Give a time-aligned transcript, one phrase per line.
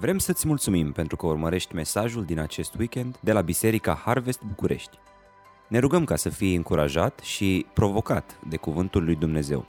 [0.00, 4.98] Vrem să-ți mulțumim pentru că urmărești mesajul din acest weekend de la Biserica Harvest București.
[5.68, 9.66] Ne rugăm ca să fii încurajat și provocat de Cuvântul lui Dumnezeu.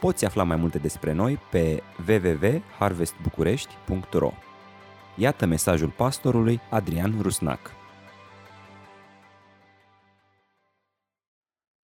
[0.00, 4.32] Poți afla mai multe despre noi pe www.harvestbucurești.ro
[5.16, 7.70] Iată mesajul pastorului Adrian Rusnac.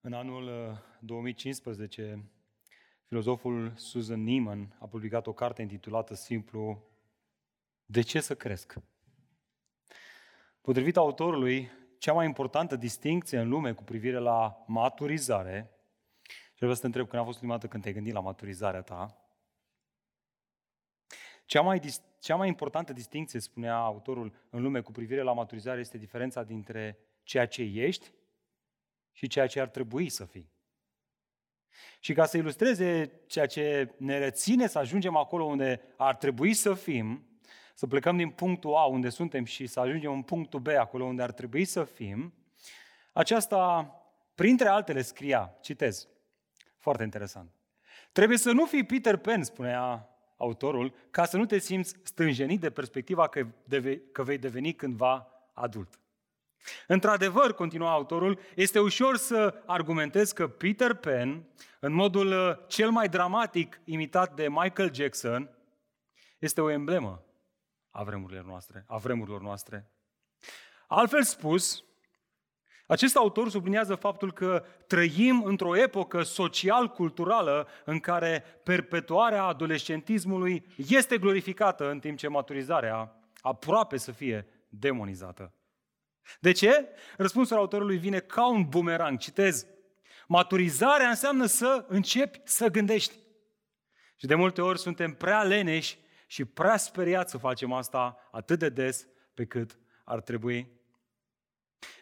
[0.00, 0.50] În anul
[1.00, 2.22] 2015, uh,
[3.06, 6.87] filozoful Susan Neiman a publicat o carte intitulată simplu
[7.90, 8.74] De ce să cresc?
[10.60, 15.70] Potrivit autorului, cea mai importantă distinție în lume cu privire la maturizare,
[16.28, 18.82] și vreau să te întreb când a fost ultima dată când te-ai gândit la maturizarea
[18.82, 19.28] ta,
[21.44, 21.80] cea mai,
[22.20, 26.98] cea mai importantă distinție, spunea autorul, în lume cu privire la maturizare este diferența dintre
[27.22, 28.12] ceea ce ești
[29.12, 30.52] și ceea ce ar trebui să fii.
[32.00, 36.74] Și ca să ilustreze ceea ce ne reține să ajungem acolo unde ar trebui să
[36.74, 37.27] fim,
[37.78, 41.22] să plecăm din punctul A unde suntem și să ajungem în punctul B acolo unde
[41.22, 42.34] ar trebui să fim,
[43.12, 43.92] aceasta,
[44.34, 46.08] printre altele, scria, citez,
[46.78, 47.50] foarte interesant.
[48.12, 52.70] Trebuie să nu fii Peter Pan, spunea autorul, ca să nu te simți stânjenit de
[52.70, 56.00] perspectiva că, deve, că vei deveni cândva adult.
[56.86, 61.44] Într-adevăr, continua autorul, este ușor să argumentezi că Peter Pan,
[61.80, 65.50] în modul uh, cel mai dramatic imitat de Michael Jackson,
[66.38, 67.22] este o emblemă
[67.90, 68.84] a vremurilor noastre.
[68.86, 69.90] A vremurilor noastre.
[70.86, 71.84] Altfel spus,
[72.86, 81.90] acest autor subliniază faptul că trăim într-o epocă social-culturală în care perpetuarea adolescentismului este glorificată
[81.90, 85.52] în timp ce maturizarea aproape să fie demonizată.
[86.40, 86.88] De ce?
[87.16, 89.18] Răspunsul autorului vine ca un bumerang.
[89.18, 89.66] Citez.
[90.26, 93.14] Maturizarea înseamnă să începi să gândești.
[94.16, 95.98] Și de multe ori suntem prea leneși
[96.30, 100.68] și prea speriați să facem asta atât de des pe cât ar trebui.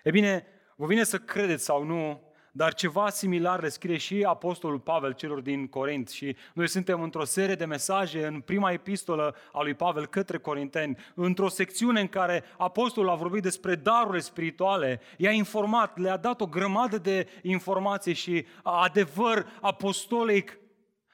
[0.02, 0.46] E bine,
[0.77, 5.41] vă vine să credeți sau nu, dar ceva similar le scrie și Apostolul Pavel celor
[5.41, 10.06] din Corint și noi suntem într-o serie de mesaje în prima epistolă a lui Pavel
[10.06, 16.16] către Corinteni, într-o secțiune în care Apostolul a vorbit despre darurile spirituale, i-a informat, le-a
[16.16, 20.58] dat o grămadă de informații și adevăr apostolic.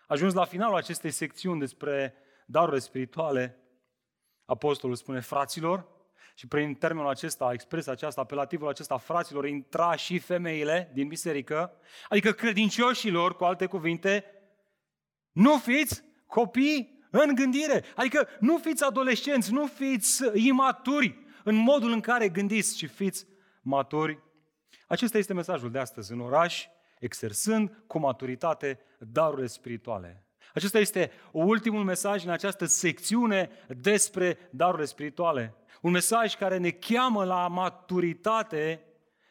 [0.07, 2.15] Ajuns la finalul acestei secțiuni despre
[2.47, 3.57] darurile spirituale,
[4.45, 5.87] Apostolul spune, fraților,
[6.35, 11.73] și prin termenul acesta, expresia aceasta, apelativul acesta, fraților, intra și femeile din biserică,
[12.09, 14.25] adică credincioșilor, cu alte cuvinte,
[15.33, 17.85] nu fiți copii în gândire.
[17.97, 23.27] Adică nu fiți adolescenți, nu fiți imaturi în modul în care gândiți, ci fiți
[23.63, 24.23] maturi.
[24.87, 26.67] Acesta este mesajul de astăzi în oraș,
[26.99, 30.22] exersând cu maturitate darurile spirituale.
[30.55, 35.55] Acesta este ultimul mesaj în această secțiune despre darurile spirituale.
[35.81, 38.85] Un mesaj care ne cheamă la maturitate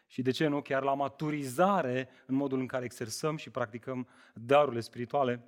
[0.08, 4.82] și de ce nu chiar la maturizare în modul în care exersăm și practicăm darurile
[4.82, 5.46] spirituale.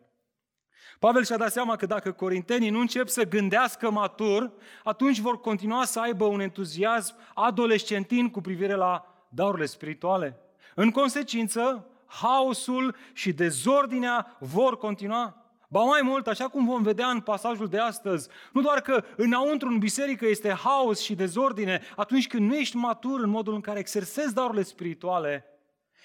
[1.00, 4.52] Pavel și-a dat seama că dacă corintenii nu încep să gândească matur,
[4.84, 10.40] atunci vor continua să aibă un entuziasm adolescentin cu privire la darurile spirituale.
[10.76, 15.43] În consecință, haosul și dezordinea vor continua.
[15.74, 19.68] Ba mai mult, așa cum vom vedea în pasajul de astăzi, nu doar că înăuntru
[19.68, 23.80] în biserică este haos și dezordine, atunci când nu ești matur în modul în care
[23.80, 25.46] exersezi darurile spirituale,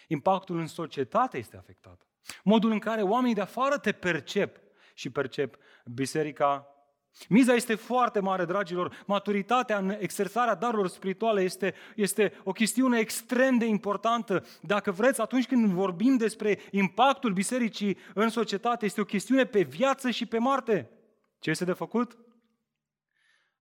[0.06, 2.06] impactul în societate este afectat.
[2.44, 4.60] Modul în care oamenii de afară te percep
[4.94, 6.66] și percep biserica
[7.28, 9.02] Miza este foarte mare, dragilor.
[9.06, 14.44] Maturitatea în exersarea darurilor spirituale este, este o chestiune extrem de importantă.
[14.62, 20.10] Dacă vreți, atunci când vorbim despre impactul bisericii în societate, este o chestiune pe viață
[20.10, 20.90] și pe moarte.
[21.38, 22.18] Ce este de făcut?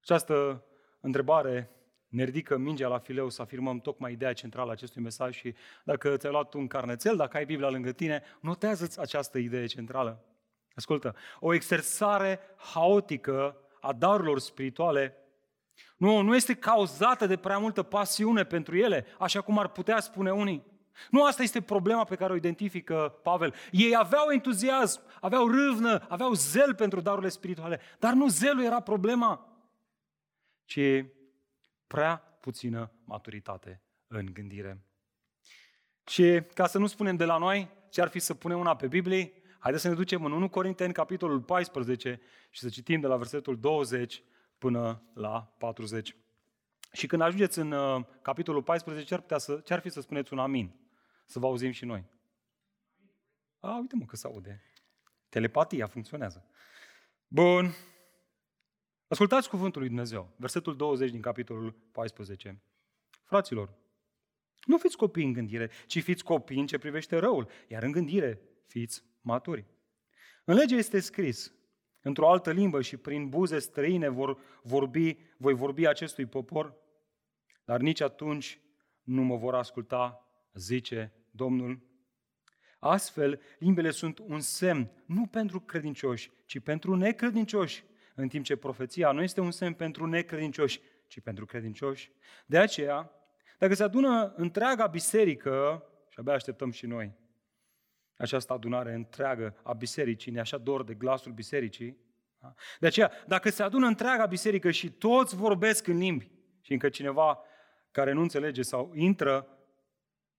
[0.02, 0.66] Această
[1.02, 1.72] întrebare
[2.08, 6.18] ne ridică mingea la fileu să afirmăm tocmai ideea centrală a acestui mesaj și dacă
[6.18, 10.37] ți-ai luat un carnețel, dacă ai Biblia lângă tine, notează-ți această idee centrală.
[10.78, 15.18] Ascultă, o exersare haotică a darurilor spirituale
[15.98, 20.32] nu, nu este cauzată de prea multă pasiune pentru ele, așa cum ar putea spune
[20.32, 20.66] unii.
[21.10, 23.54] Nu asta este problema pe care o identifică Pavel.
[23.72, 29.62] Ei aveau entuziasm, aveau râvnă, aveau zel pentru darurile spirituale, dar nu zelul era problema,
[30.66, 31.06] ci
[31.88, 34.82] prea puțină maturitate în gândire.
[36.08, 38.88] Și ca să nu spunem de la noi ce ar fi să punem una pe
[38.88, 39.32] Biblie,
[39.68, 43.60] Haideți să ne ducem în 1 Corinteni, capitolul 14 și să citim de la versetul
[43.60, 44.24] 20
[44.58, 46.16] până la 40.
[46.92, 50.02] Și când ajungeți în uh, capitolul 14, ce ar, putea să, ce ar fi să
[50.02, 50.76] spuneți un amin?
[51.26, 52.06] Să vă auzim și noi.
[53.60, 54.64] A, uite mă că se aude.
[55.30, 56.46] Telepatia funcționează.
[57.28, 57.74] Bun.
[59.08, 62.62] Ascultați cuvântul lui Dumnezeu, versetul 20 din capitolul 14.
[63.24, 63.74] Fraților,
[64.66, 68.42] nu fiți copii în gândire, ci fiți copii în ce privește răul, iar în gândire
[68.68, 69.66] fiți maturi.
[70.46, 71.54] În lege este scris,
[72.02, 76.76] într-o altă limbă și prin buze străine vor vorbi, voi vorbi acestui popor,
[77.66, 78.62] dar nici atunci
[79.04, 81.80] nu mă vor asculta, zice Domnul.
[82.80, 87.84] Astfel, limbele sunt un semn, nu pentru credincioși, ci pentru necredincioși,
[88.16, 92.12] în timp ce profeția nu este un semn pentru necredincioși, ci pentru credincioși.
[92.46, 93.12] De aceea,
[93.58, 97.16] dacă se adună întreaga biserică, și abia așteptăm și noi,
[98.18, 101.98] această adunare întreagă a bisericii, ne așa dor de glasul bisericii,
[102.42, 102.54] da?
[102.80, 106.32] de aceea, dacă se adună întreaga biserică și toți vorbesc în limbi,
[106.62, 107.40] și încă cineva
[107.92, 109.48] care nu înțelege sau intră,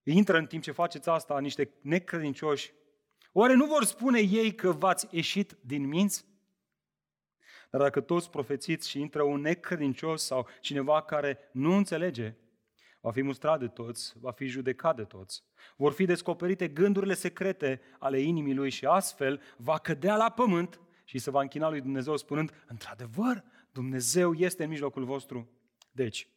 [0.03, 2.73] intră în timp ce faceți asta niște necredincioși,
[3.33, 6.27] oare nu vor spune ei că v-ați ieșit din minți?
[7.71, 12.35] Dar dacă toți profețiți și intră un necredincios sau cineva care nu înțelege,
[13.01, 15.45] va fi mustrat de toți, va fi judecat de toți.
[15.77, 21.19] Vor fi descoperite gândurile secrete ale inimii lui și astfel va cădea la pământ și
[21.19, 25.49] se va închina lui Dumnezeu spunând, într-adevăr, Dumnezeu este în mijlocul vostru.
[25.91, 26.29] Deci,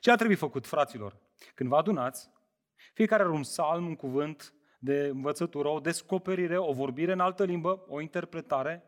[0.00, 1.16] ce a trebuit făcut, fraților?
[1.54, 2.30] Când vă adunați,
[2.92, 7.84] fiecare are un salm, un cuvânt de învățătură, o descoperire, o vorbire în altă limbă,
[7.88, 8.82] o interpretare,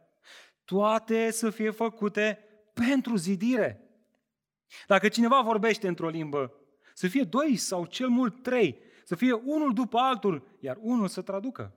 [0.64, 3.87] toate să fie făcute pentru zidire.
[4.86, 6.52] Dacă cineva vorbește într-o limbă,
[6.94, 11.22] să fie doi sau cel mult trei, să fie unul după altul, iar unul să
[11.22, 11.72] traducă.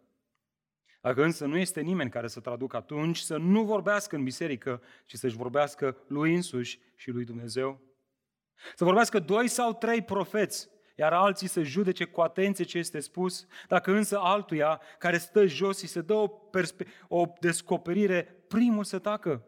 [1.02, 5.14] Dacă însă nu este nimeni care să traducă atunci, să nu vorbească în biserică, ci
[5.14, 7.80] să-și vorbească lui însuși și lui Dumnezeu.
[8.76, 13.46] Să vorbească doi sau trei profeți, iar alții să judece cu atenție ce este spus,
[13.68, 19.00] dacă însă altuia care stă jos și se dă o, perspe- o descoperire, primul să
[19.00, 19.46] tacă.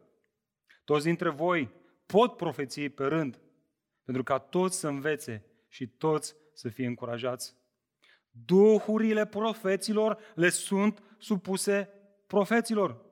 [0.83, 1.69] Toți dintre voi
[2.13, 3.39] pot profeți pe rând,
[4.03, 7.55] pentru ca toți să învețe și toți să fie încurajați.
[8.29, 11.89] Duhurile profeților le sunt supuse
[12.27, 13.05] profeților.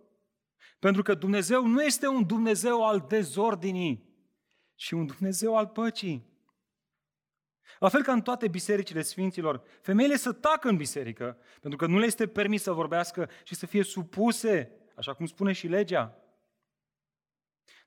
[0.80, 4.09] Pentru că Dumnezeu nu este un Dumnezeu al dezordinii,
[4.75, 6.30] ci un Dumnezeu al păcii.
[7.80, 11.97] La fel ca în toate bisericile sfinților, femeile să tacă în biserică, pentru că nu
[11.97, 16.20] le este permis să vorbească și să fie supuse, așa cum spune și legea.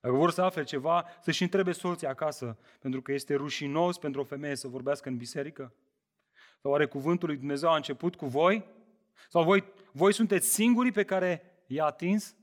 [0.04, 4.24] Dacă vor să afle ceva, să-și întrebe soția acasă, pentru că este rușinos pentru o
[4.24, 5.74] femeie să vorbească în biserică.
[6.60, 8.64] Sau oare cuvântul lui Dumnezeu a început cu voi?
[9.28, 12.36] Sau voi, voi sunteți singurii pe care i-a atins?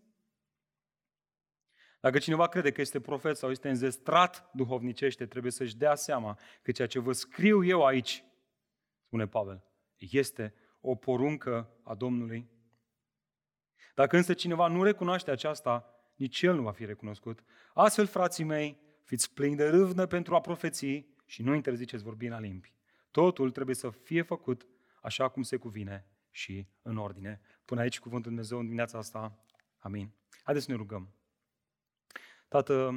[1.99, 6.71] Dacă cineva crede că este profet sau este înzestrat duhovnicește, trebuie să-și dea seama că
[6.71, 8.23] ceea ce vă scriu eu aici,
[9.05, 9.63] spune Pavel,
[9.97, 12.49] este o poruncă a Domnului.
[13.95, 17.43] Dacă însă cineva nu recunoaște aceasta, nici el nu va fi recunoscut.
[17.73, 22.73] Astfel, frații mei, fiți plini de râvnă pentru a profeții și nu interziceți vorbirea limbi.
[23.11, 24.67] Totul trebuie să fie făcut
[25.01, 27.41] așa cum se cuvine și în ordine.
[27.65, 29.45] Până aici cuvântul Dumnezeu în dimineața asta.
[29.77, 30.11] Amin.
[30.43, 31.13] Haideți să ne rugăm.
[32.47, 32.87] Tată,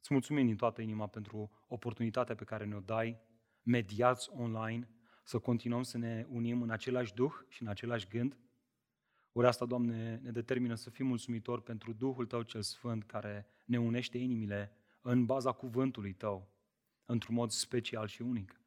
[0.00, 3.20] îți mulțumim din toată inima pentru oportunitatea pe care ne-o dai,
[3.62, 4.88] mediați online,
[5.22, 8.36] să continuăm să ne unim în același duh și în același gând.
[9.32, 13.78] Ori asta, Doamne, ne determină să fim mulțumitori pentru Duhul Tău cel Sfânt care ne
[13.80, 16.50] unește inimile în baza cuvântului Tău,
[17.04, 18.60] într-un mod special și unic.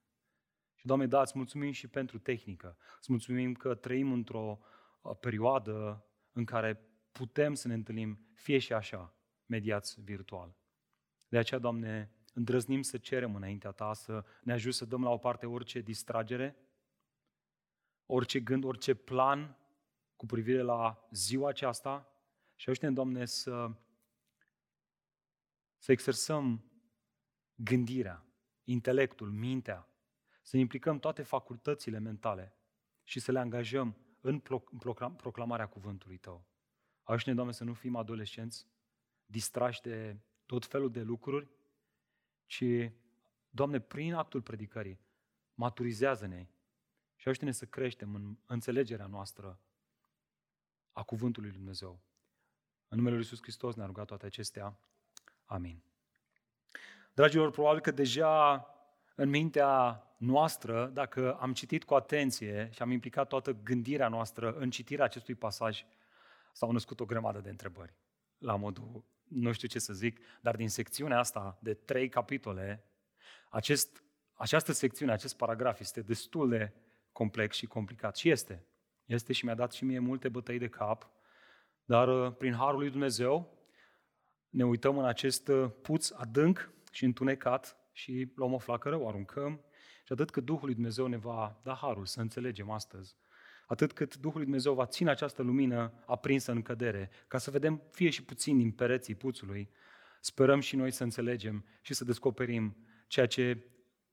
[0.74, 2.78] Și, Doamne, da, îți mulțumim și pentru tehnică.
[2.98, 4.60] Îți mulțumim că trăim într-o
[5.02, 10.56] uh, perioadă în care putem să ne întâlnim fie și așa, mediați virtual.
[11.28, 15.18] De aceea, Doamne, îndrăznim să cerem înaintea Ta să ne ajut să dăm la o
[15.18, 16.58] parte orice distragere,
[18.06, 19.58] orice gând, orice plan
[20.24, 22.13] cu privire la ziua aceasta
[22.56, 23.72] și ajută Doamne, să,
[25.77, 26.72] să exersăm
[27.56, 28.25] gândirea,
[28.63, 29.89] intelectul, mintea,
[30.42, 32.56] să implicăm toate facultățile mentale
[33.03, 34.39] și să le angajăm în
[35.18, 36.48] proclamarea cuvântului Tău.
[37.03, 38.68] Ajută-ne, Doamne, să nu fim adolescenți
[39.25, 41.50] distrași de tot felul de lucruri,
[42.46, 42.63] ci,
[43.50, 45.00] Doamne, prin actul predicării,
[45.53, 46.48] maturizează-ne
[47.15, 49.60] și ajută-ne să creștem în înțelegerea noastră
[50.94, 52.00] a Cuvântului Lui Dumnezeu.
[52.88, 54.78] În numele Lui Iisus Hristos ne-a rugat toate acestea.
[55.46, 55.84] Amin.
[57.14, 58.68] Dragilor, probabil că deja
[59.16, 64.70] în mintea noastră, dacă am citit cu atenție și am implicat toată gândirea noastră în
[64.70, 65.86] citirea acestui pasaj,
[66.52, 67.94] s-au născut o grămadă de întrebări.
[68.38, 72.84] La modul, nu știu ce să zic, dar din secțiunea asta de trei capitole,
[73.50, 76.74] acest, această secțiune, acest paragraf este destul de
[77.12, 78.16] complex și complicat.
[78.16, 78.66] Și este.
[79.06, 81.10] Este și mi-a dat și mie multe bătăi de cap,
[81.86, 83.58] dar uh, prin Harul lui Dumnezeu
[84.50, 89.62] ne uităm în acest uh, puț adânc și întunecat și luăm o flacără, o aruncăm
[90.06, 93.16] și atât cât Duhul lui Dumnezeu ne va da harul să înțelegem astăzi,
[93.68, 97.82] atât cât Duhul lui Dumnezeu va ține această lumină aprinsă în cădere, ca să vedem
[97.92, 99.70] fie și puțin din pereții puțului,
[100.22, 103.58] sperăm și noi să înțelegem și să descoperim ceea ce,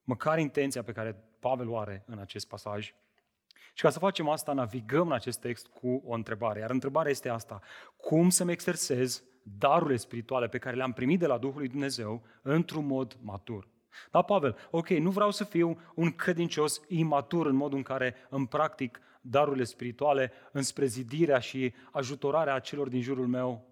[0.03, 2.95] măcar intenția pe care Pavel o are în acest pasaj.
[3.75, 6.61] Și ca să facem asta, navigăm în acest text cu o întrebare.
[6.61, 7.61] Iar întrebarea este asta.
[7.97, 12.87] Cum să-mi exersez darurile spirituale pe care le-am primit de la Duhul lui Dumnezeu într-un
[12.87, 13.69] mod matur?
[14.11, 18.47] Da, Pavel, ok, nu vreau să fiu un credincios imatur în modul în care îmi
[18.47, 23.70] practic darurile spirituale înspre zidirea și ajutorarea celor din jurul meu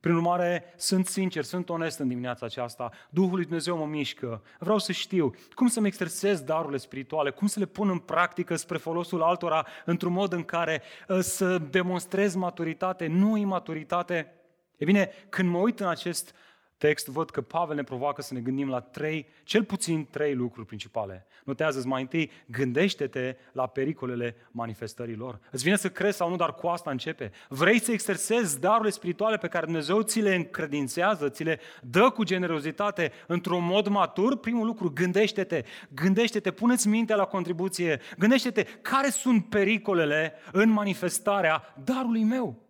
[0.00, 2.90] prin urmare, sunt sincer, sunt onest în dimineața aceasta.
[3.10, 4.42] Duhul lui Dumnezeu mă mișcă.
[4.58, 8.76] Vreau să știu cum să-mi exersez darurile spirituale, cum să le pun în practică spre
[8.76, 14.32] folosul altora într-un mod în care uh, să demonstrez maturitate, nu imaturitate.
[14.76, 16.34] E bine, când mă uit în acest
[16.78, 20.66] text văd că Pavel ne provoacă să ne gândim la trei, cel puțin trei lucruri
[20.66, 21.26] principale.
[21.44, 25.40] Notează-ți mai întâi, gândește-te la pericolele manifestărilor.
[25.50, 27.30] Îți vine să crezi sau nu, dar cu asta începe.
[27.48, 32.24] Vrei să exersezi darurile spirituale pe care Dumnezeu ți le încredințează, ți le dă cu
[32.24, 34.38] generozitate într-un mod matur?
[34.38, 35.64] Primul lucru, gândește-te.
[35.94, 38.00] Gândește-te, puneți mintea la contribuție.
[38.18, 42.64] Gândește-te care sunt pericolele în manifestarea darului meu.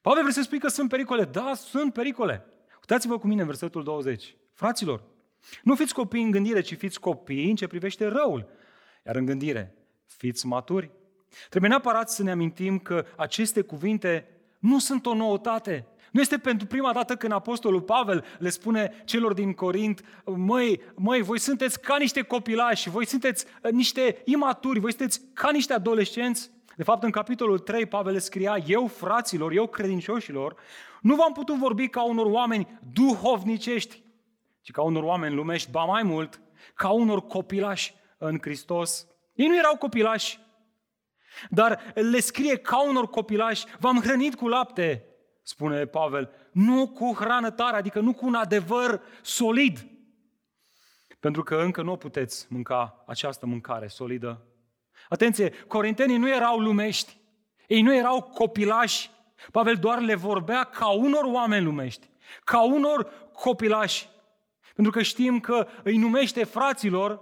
[0.00, 1.24] Pavel, vrei să spui că sunt pericole?
[1.24, 2.46] Da, sunt pericole.
[2.82, 4.36] Uitați-vă cu mine în versetul 20.
[4.52, 5.02] Fraților,
[5.62, 8.46] nu fiți copii în gândire, ci fiți copii în ce privește răul.
[9.06, 9.74] Iar în gândire,
[10.06, 10.90] fiți maturi.
[11.48, 15.86] Trebuie neapărat să ne amintim că aceste cuvinte nu sunt o noutate.
[16.10, 21.22] Nu este pentru prima dată când Apostolul Pavel le spune celor din Corint, măi, măi,
[21.22, 26.50] voi sunteți ca niște copilași, voi sunteți uh, niște imaturi, voi sunteți ca niște adolescenți.
[26.76, 30.56] De fapt, în capitolul 3, Pavel scria, eu, fraților, eu, credincioșilor,
[31.02, 34.02] nu v-am putut vorbi ca unor oameni duhovnicești,
[34.60, 36.40] ci ca unor oameni lumești, ba mai mult,
[36.74, 39.06] ca unor copilași în Hristos.
[39.34, 40.38] Ei nu erau copilași,
[41.50, 45.06] dar le scrie ca unor copilași, v-am hrănit cu lapte,
[45.42, 49.86] spune Pavel, nu cu hrană tare, adică nu cu un adevăr solid.
[51.20, 54.46] Pentru că încă nu puteți mânca această mâncare solidă.
[55.08, 57.16] Atenție, corintenii nu erau lumești,
[57.66, 59.10] ei nu erau copilași,
[59.50, 62.08] Pavel doar le vorbea ca unor oameni lumești,
[62.44, 64.08] ca unor copilași.
[64.74, 67.20] Pentru că știm că îi numește fraților,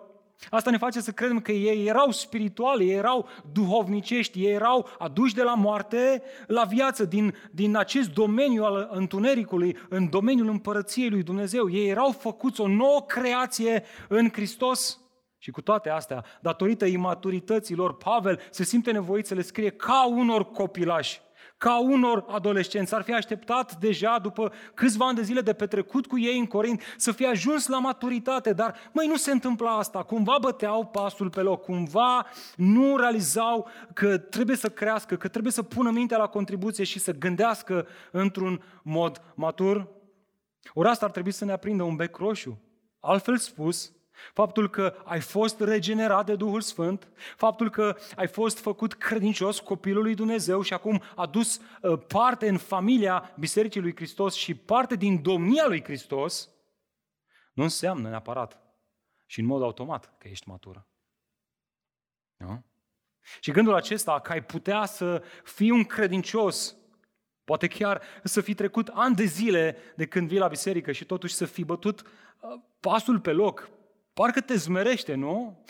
[0.51, 5.35] asta ne face să credem că ei erau spirituali, ei erau duhovnicești, ei erau aduși
[5.35, 11.23] de la moarte la viață din, din acest domeniu al întunericului, în domeniul împărăției lui
[11.23, 11.71] Dumnezeu.
[11.71, 15.01] Ei erau făcuți o nouă creație în Hristos.
[15.39, 20.51] Și cu toate astea, datorită imaturităților, Pavel se simte nevoit să le scrie ca unor
[20.51, 21.21] copilași
[21.61, 22.95] ca unor adolescenți.
[22.95, 26.83] ar fi așteptat deja după câțiva ani de zile de petrecut cu ei în Corint
[26.97, 30.03] să fie ajuns la maturitate, dar măi, nu se întâmpla asta.
[30.03, 32.27] Cumva băteau pasul pe loc, cumva
[32.57, 37.13] nu realizau că trebuie să crească, că trebuie să pună mintea la contribuție și să
[37.13, 39.89] gândească într-un mod matur.
[40.75, 42.61] Ori asta ar trebui să ne aprindă un bec roșu.
[43.01, 43.93] Altfel spus,
[44.33, 50.03] Faptul că ai fost regenerat de Duhul Sfânt, faptul că ai fost făcut credincios copilul
[50.03, 55.23] lui Dumnezeu și acum adus uh, parte în familia Bisericii lui Hristos și parte din
[55.23, 56.51] domnia lui Hristos,
[57.53, 58.61] nu înseamnă neapărat
[59.27, 60.89] și în mod automat că ești matură.
[62.37, 62.65] Nu?
[63.41, 66.77] Și gândul acesta că ai putea să fii un credincios,
[67.45, 71.35] poate chiar să fi trecut ani de zile de când vii la biserică și totuși
[71.35, 73.71] să fi bătut uh, pasul pe loc,
[74.21, 75.65] Parcă te zmerește, nu?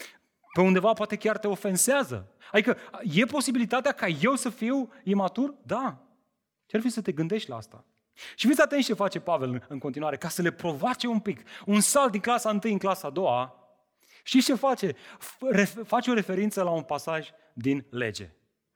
[0.53, 2.31] Pe undeva poate chiar te ofensează.
[2.51, 5.55] Adică e posibilitatea ca eu să fiu imatur?
[5.65, 6.01] Da.
[6.65, 7.85] Ce-ar fi să te gândești la asta?
[8.35, 11.43] Și fiți atenți ce face Pavel în continuare, ca să le provoace un pic.
[11.65, 13.25] Un salt din clasa 1 în clasa 2.
[14.23, 14.95] Și ce face?
[15.83, 18.33] Face o referință la un pasaj din lege.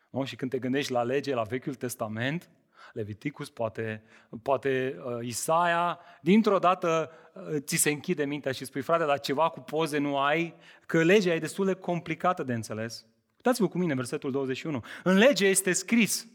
[0.10, 0.24] Nu?
[0.24, 2.50] Și când te gândești la lege, la Vechiul Testament,
[2.94, 4.04] Leviticus, poate,
[4.42, 9.50] poate uh, Isaia, dintr-o dată uh, ți se închide mintea și spui, frate, dar ceva
[9.50, 13.06] cu poze nu ai, că legea e destul de complicată de înțeles.
[13.36, 14.84] Uitați-vă cu mine versetul 21.
[15.04, 16.28] În lege este scris,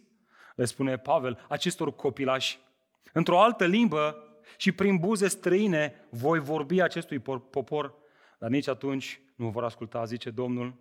[0.54, 2.59] le spune Pavel, acestor copilași,
[3.12, 4.25] într-o altă limbă
[4.57, 7.19] și prin buze străine voi vorbi acestui
[7.50, 7.95] popor,
[8.38, 10.75] dar nici atunci nu vor asculta, zice Domnul.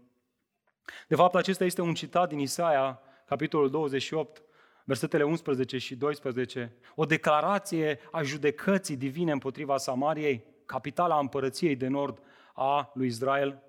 [1.07, 4.43] De fapt, acesta este un citat din Isaia, capitolul 28,
[4.89, 12.19] versetele 11 și 12, o declarație a judecății divine împotriva Samariei, capitala împărăției de nord
[12.53, 13.63] a lui Israel.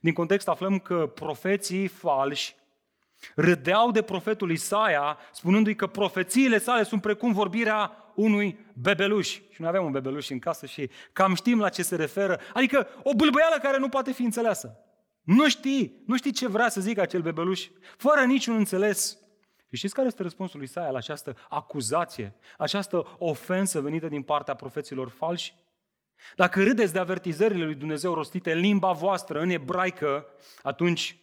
[0.00, 2.54] Din context aflăm că profeții falși
[3.34, 9.28] râdeau de profetul Isaia, spunându-i că profețiile sale sunt precum vorbirea unui bebeluș.
[9.28, 12.40] Și noi avem un bebeluș în casă și cam știm la ce se referă.
[12.54, 14.76] Adică o bâlbăială care nu poate fi înțeleasă.
[15.22, 19.18] Nu știi, nu știi ce vrea să zică acel bebeluș, fără niciun înțeles.
[19.70, 24.54] Și știți care este răspunsul lui Isaia la această acuzație, această ofensă venită din partea
[24.54, 25.54] profeților falși?
[26.36, 30.26] Dacă râdeți de avertizările lui Dumnezeu rostite în limba voastră, în ebraică,
[30.62, 31.16] atunci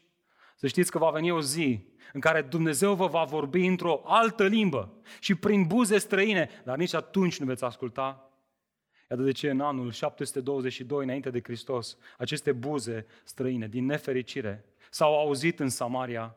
[0.55, 4.47] să știți că va veni o zi în care Dumnezeu vă va vorbi într-o altă
[4.47, 8.31] limbă și prin buze străine, dar nici atunci nu veți asculta.
[9.09, 15.19] Iată de ce în anul 722 înainte de Hristos, aceste buze străine, din nefericire, s-au
[15.19, 16.35] auzit în Samaria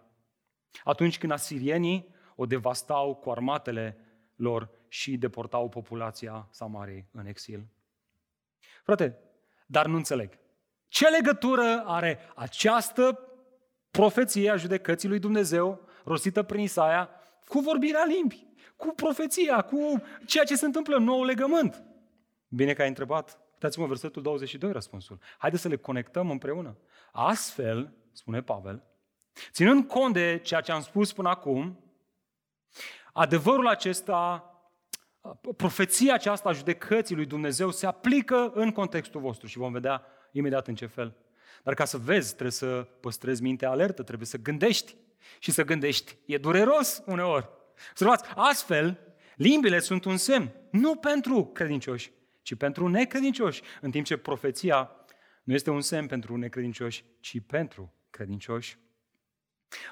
[0.84, 3.96] atunci când asirienii o devastau cu armatele
[4.36, 7.66] lor și deportau populația Samariei în exil.
[8.82, 9.18] Frate,
[9.66, 10.38] dar nu înțeleg.
[10.88, 13.18] Ce legătură are această
[13.90, 17.10] profeție a judecății lui Dumnezeu, rostită prin Isaia,
[17.46, 21.82] cu vorbirea limbii, cu profeția, cu ceea ce se întâmplă în nou legământ?
[22.48, 23.40] Bine că ai întrebat.
[23.52, 25.18] Uitați-mă versetul 22, răspunsul.
[25.38, 26.76] Haideți să le conectăm împreună.
[27.12, 28.82] Astfel, spune Pavel,
[29.50, 31.85] ținând cont de ceea ce am spus până acum,
[33.12, 34.44] adevărul acesta
[35.56, 40.68] profeția aceasta a judecății lui Dumnezeu se aplică în contextul vostru și vom vedea imediat
[40.68, 41.16] în ce fel.
[41.62, 44.97] Dar ca să vezi, trebuie să păstrezi mintea alertă, trebuie să gândești.
[45.38, 47.49] Și să gândești e dureros uneori.
[47.90, 48.99] Observați, astfel,
[49.37, 54.90] limbile sunt un semn, nu pentru credincioși, ci pentru necredincioși, în timp ce profeția
[55.42, 58.78] nu este un semn pentru necredincioși, ci pentru credincioși.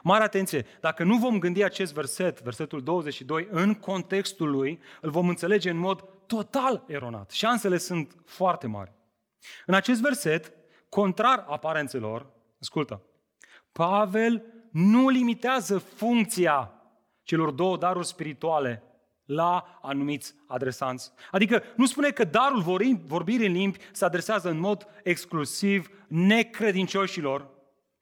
[0.03, 5.29] Mare atenție, dacă nu vom gândi acest verset, versetul 22, în contextul lui, îl vom
[5.29, 7.31] înțelege în mod total eronat.
[7.31, 8.93] Șansele sunt foarte mari.
[9.67, 10.53] În acest verset,
[10.89, 12.27] contrar aparențelor,
[12.61, 13.03] ascultă,
[13.73, 16.73] Pavel nu limitează funcția
[17.23, 18.83] celor două daruri spirituale
[19.25, 21.13] la anumiți adresanți.
[21.31, 22.63] Adică nu spune că darul
[23.07, 27.49] vorbirii în limbi se adresează în mod exclusiv necredincioșilor,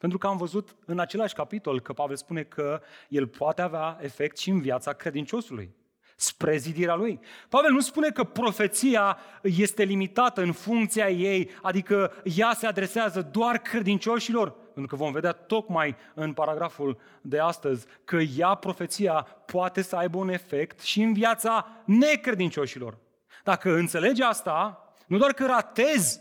[0.07, 4.37] pentru că am văzut în același capitol că Pavel spune că el poate avea efect
[4.38, 5.75] și în viața credinciosului,
[6.16, 7.21] spre zidirea lui.
[7.49, 13.59] Pavel nu spune că profeția este limitată în funcția ei, adică ea se adresează doar
[13.59, 19.97] credincioșilor, pentru că vom vedea tocmai în paragraful de astăzi că ea, profeția, poate să
[19.97, 22.99] aibă un efect și în viața necredincioșilor.
[23.45, 26.21] Dacă înțelegi asta, nu doar că ratezi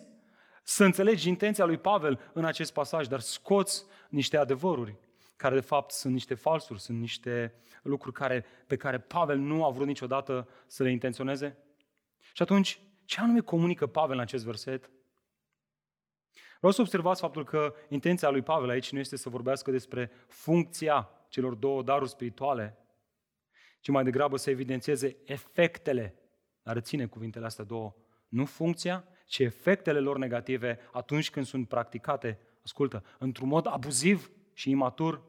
[0.67, 4.97] să înțelegi intenția lui Pavel în acest pasaj, dar scoți niște adevăruri
[5.35, 9.69] care de fapt sunt niște falsuri, sunt niște lucruri care, pe care Pavel nu a
[9.69, 11.57] vrut niciodată să le intenționeze.
[12.33, 14.89] Și atunci, ce anume comunică Pavel în acest verset?
[16.57, 21.09] Vreau să observați faptul că intenția lui Pavel aici nu este să vorbească despre funcția
[21.29, 22.77] celor două daruri spirituale,
[23.79, 26.15] ci mai degrabă să evidențieze efectele.
[26.61, 27.95] Dar reține cuvintele astea două.
[28.27, 34.69] Nu funcția, ci efectele lor negative atunci când sunt practicate, ascultă, într-un mod abuziv și
[34.69, 35.21] imatur.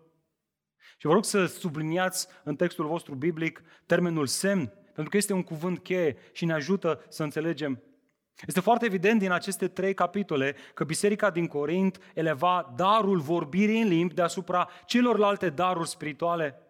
[0.99, 5.43] Și vă rog să subliniați în textul vostru biblic termenul semn, pentru că este un
[5.43, 7.83] cuvânt cheie și ne ajută să înțelegem.
[8.47, 13.89] Este foarte evident din aceste trei capitole că biserica din Corint eleva darul vorbirii în
[13.89, 16.66] limbi deasupra celorlalte daruri spirituale.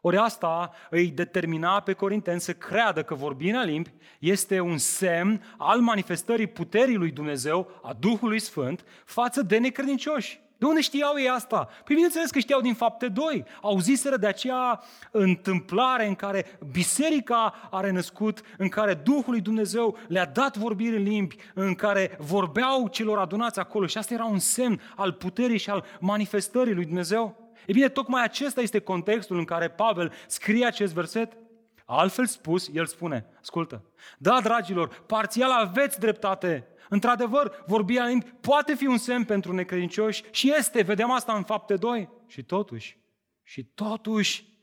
[0.00, 5.80] Ori asta îi determina pe corinteni să creadă că vorbirea limbi este un semn al
[5.80, 10.40] manifestării puterii lui Dumnezeu, a Duhului Sfânt, față de necredincioși.
[10.58, 11.68] De unde știau ei asta?
[11.84, 13.44] Păi bineînțeles că știau din fapte 2.
[13.62, 20.26] Auziseră de aceea întâmplare în care biserica a renăscut, în care Duhul lui Dumnezeu le-a
[20.26, 24.80] dat vorbiri în limbi, în care vorbeau celor adunați acolo și asta era un semn
[24.96, 27.47] al puterii și al manifestării lui Dumnezeu.
[27.68, 31.36] E bine, tocmai acesta este contextul în care Pavel scrie acest verset.
[31.84, 33.84] Altfel spus, el spune, ascultă,
[34.18, 36.66] da, dragilor, parțial aveți dreptate.
[36.88, 41.76] Într-adevăr, vorbia limbi poate fi un semn pentru necredincioși și este, vedem asta în fapte
[41.76, 42.08] 2.
[42.26, 42.98] Și totuși,
[43.42, 44.58] și totuși,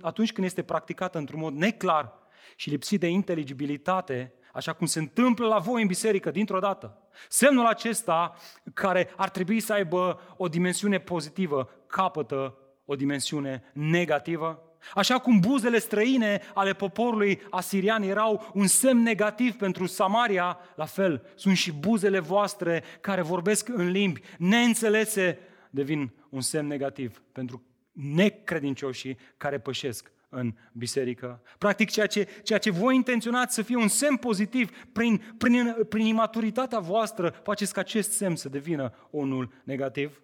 [0.00, 2.12] atunci când este practicată într-un mod neclar
[2.56, 7.66] și lipsit de inteligibilitate, așa cum se întâmplă la voi în biserică dintr-o dată, semnul
[7.66, 8.34] acesta,
[8.74, 14.62] care ar trebui să aibă o dimensiune pozitivă, capătă o dimensiune negativă.
[14.94, 21.32] Așa cum buzele străine ale poporului asirian erau un semn negativ pentru Samaria, la fel
[21.34, 25.38] sunt și buzele voastre care vorbesc în limbi neînțelese,
[25.70, 31.42] devin un semn negativ pentru necredincioșii care pășesc în biserică.
[31.58, 36.06] Practic, ceea ce, ceea ce voi intenționați să fie un semn pozitiv prin, prin, prin
[36.06, 40.22] imaturitatea voastră, faceți ca acest semn să devină unul negativ.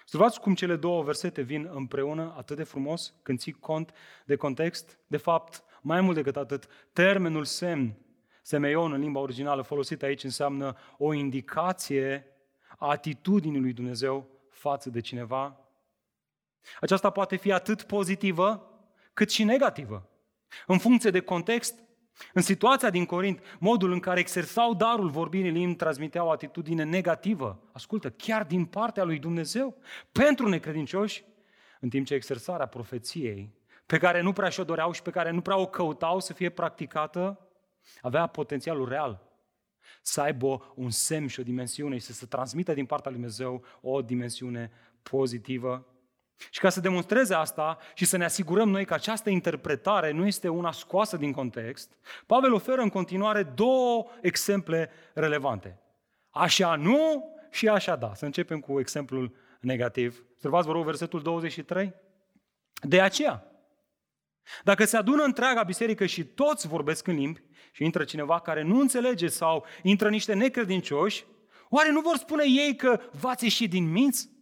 [0.00, 3.92] Observați cum cele două versete vin împreună atât de frumos când ții cont
[4.24, 4.98] de context.
[5.06, 7.96] De fapt, Mai mult decât atât, termenul semn,
[8.42, 12.26] semeion în limba originală folosit aici înseamnă o indicație
[12.78, 15.60] a atitudinii lui Dumnezeu față de cineva.
[16.80, 18.73] Aceasta poate fi atât pozitivă
[19.14, 20.08] cât și negativă.
[20.66, 21.78] În funcție de context,
[22.32, 27.62] în situația din Corint, modul în care exersau darul vorbirii limbi transmitea o atitudine negativă,
[27.72, 29.76] ascultă, chiar din partea lui Dumnezeu,
[30.12, 31.24] pentru necredincioși,
[31.80, 33.52] în timp ce exersarea profeției,
[33.86, 36.48] pe care nu prea și-o doreau și pe care nu prea o căutau să fie
[36.48, 37.48] practicată,
[38.00, 39.32] avea potențialul real
[40.02, 43.64] să aibă un semn și o dimensiune și să se transmită din partea lui Dumnezeu
[43.80, 44.70] o dimensiune
[45.02, 45.86] pozitivă.
[46.50, 50.48] Și ca să demonstreze asta și să ne asigurăm noi că această interpretare nu este
[50.48, 55.78] una scoasă din context, Pavel oferă în continuare două exemple relevante.
[56.30, 58.14] Așa nu și așa da.
[58.14, 60.24] Să începem cu exemplul negativ.
[60.32, 61.94] Observați, vă rog, versetul 23.
[62.82, 63.46] De aceea,
[64.62, 67.42] dacă se adună întreaga biserică și toți vorbesc în limbi
[67.72, 71.24] și intră cineva care nu înțelege sau intră niște necredincioși,
[71.68, 74.33] oare nu vor spune ei că v-ați ieșit din minți?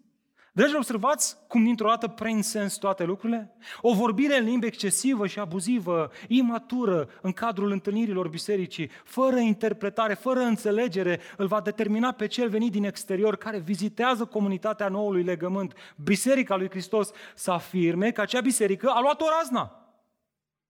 [0.55, 3.57] Dragii, observați cum dintr-o dată prind sens toate lucrurile?
[3.81, 10.41] O vorbire în limbă excesivă și abuzivă, imatură, în cadrul întâlnirilor bisericii, fără interpretare, fără
[10.41, 16.57] înțelegere, îl va determina pe cel venit din exterior care vizitează comunitatea noului legământ, Biserica
[16.57, 19.77] lui Hristos, să afirme că acea biserică a luat o razna.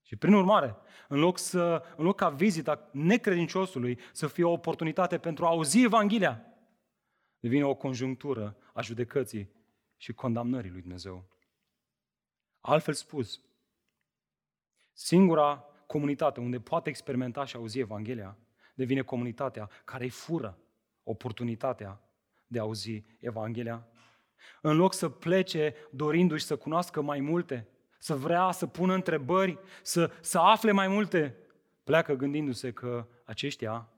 [0.03, 0.77] Și prin urmare,
[1.09, 5.83] în loc, să, în loc ca vizita necredinciosului să fie o oportunitate pentru a auzi
[5.83, 6.41] Evanghelia,
[7.41, 9.61] devine o conjunctură a judecății
[10.03, 11.25] și condamnării lui Dumnezeu.
[12.61, 13.41] Altfel spus,
[14.93, 18.39] singura comunitate unde poate experimenta și auzi Evanghelia
[18.75, 20.59] devine comunitatea care îi fură
[21.03, 22.01] oportunitatea
[22.47, 23.87] de a auzi Evanghelia.
[24.61, 30.13] În loc să plece dorindu-și să cunoască mai multe, să vrea să pună întrebări, să,
[30.21, 31.37] să afle mai multe,
[31.85, 33.89] pleacă gândindu-se că aceștia,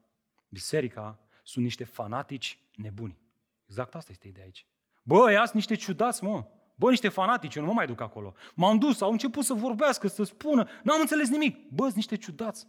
[0.49, 3.17] biserica, sunt niște fanatici nebuni.
[3.65, 4.67] Exact asta este ideea aici.
[5.07, 6.45] Bă, ia niște ciudați, mă.
[6.75, 8.33] Bă, niște fanatici, eu nu mă mai duc acolo.
[8.55, 11.69] M-am dus, au început să vorbească, să spună, n-am înțeles nimic.
[11.69, 12.67] Bă, niște ciudați.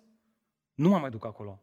[0.75, 1.63] Nu mă mai duc acolo.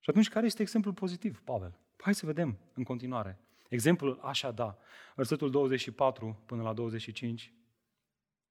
[0.00, 1.80] Și atunci, care este exemplul pozitiv, Pavel?
[1.96, 3.40] Hai să vedem în continuare.
[3.68, 4.78] Exemplul așa da,
[5.14, 7.54] versetul 24 până la 25.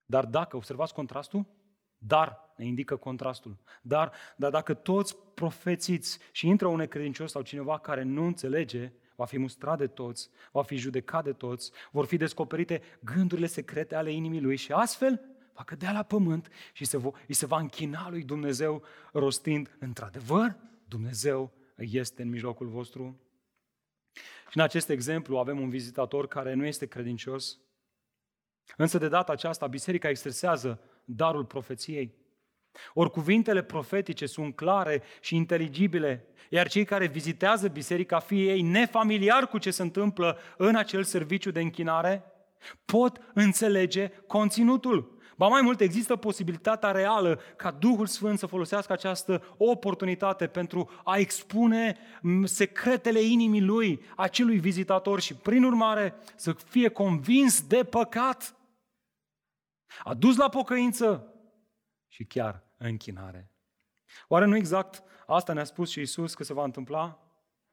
[0.05, 1.45] Dar dacă, observați contrastul?
[1.97, 3.57] Dar ne indică contrastul.
[3.81, 9.25] Dar, dar dacă toți profețiți și intră un necredincios sau cineva care nu înțelege, va
[9.25, 14.11] fi mustrat de toți, va fi judecat de toți, vor fi descoperite gândurile secrete ale
[14.11, 15.21] inimii lui și astfel
[15.53, 20.55] va cădea la pământ și se, îi se va închina lui Dumnezeu rostind, într-adevăr,
[20.87, 23.19] Dumnezeu este în mijlocul vostru.
[24.49, 27.59] Și în acest exemplu avem un vizitator care nu este credincios,
[28.77, 32.15] însă de data aceasta biserica exersează darul profeției.
[32.93, 39.47] Ori cuvintele profetice sunt clare și inteligibile, iar cei care vizitează biserica, fie ei nefamiliar
[39.47, 42.23] cu ce se întâmplă în acel serviciu de închinare,
[42.85, 45.13] pot înțelege conținutul.
[45.37, 51.17] Ba mai mult, există posibilitatea reală ca Duhul Sfânt să folosească această oportunitate pentru a
[51.17, 51.97] expune
[52.43, 58.55] secretele inimii lui, acelui vizitator și, prin urmare, să fie convins de păcat,
[60.03, 61.33] adus la pocăință
[62.07, 63.51] și chiar închinare.
[64.27, 67.19] Oare nu exact asta ne-a spus și Isus că se va întâmpla?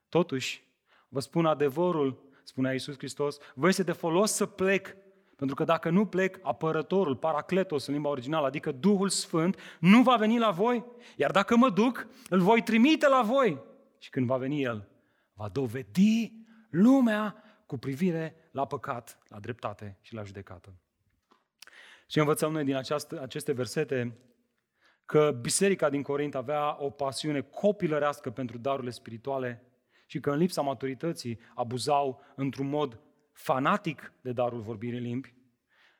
[0.09, 0.63] Totuși,
[1.07, 4.95] vă spun adevărul, spunea Isus Hristos, vă este de folos să plec,
[5.35, 10.15] pentru că dacă nu plec, apărătorul, paracletos în limba originală, adică Duhul Sfânt, nu va
[10.15, 10.85] veni la voi,
[11.15, 13.61] iar dacă mă duc, îl voi trimite la voi.
[13.97, 14.87] Și când va veni El,
[15.33, 16.33] va dovedi
[16.69, 20.73] lumea cu privire la păcat, la dreptate și la judecată.
[22.07, 24.17] Și învățăm noi din această, aceste versete
[25.05, 29.63] că biserica din Corint avea o pasiune copilărească pentru darurile spirituale
[30.05, 32.99] și că în lipsa maturității abuzau într-un mod
[33.31, 35.33] fanatic de darul vorbirii limbi.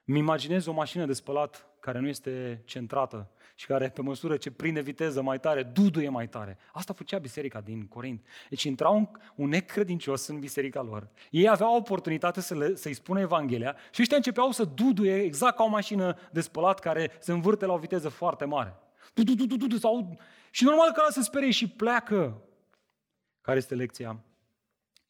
[0.04, 4.52] Mi imaginez o mașină de spălat care nu este centrată și care, pe măsură ce
[4.52, 6.58] prinde viteză mai tare, duduie mai tare.
[6.72, 8.26] Asta făcea biserica din Corint.
[8.50, 11.10] Deci intra un, un necredincios în biserica lor.
[11.30, 15.64] Ei aveau oportunitate să le, să-i spună Evanghelia și ăștia începeau să duduie exact ca
[15.64, 18.83] o mașină de spălat care se învârte la o viteză foarte mare.
[19.80, 20.20] Sau...
[20.52, 22.42] Și normal că ăla se sperie și pleacă.
[23.42, 24.24] Care este lecția?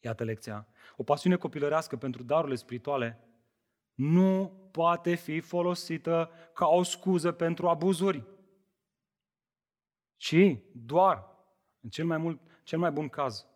[0.00, 0.66] Iată lecția.
[0.96, 3.28] O pasiune copilărească pentru darurile spirituale
[3.94, 8.24] nu poate fi folosită ca o scuză pentru abuzuri,
[10.16, 11.24] ci doar,
[11.80, 13.46] în cel mai, mult, cel mai bun caz,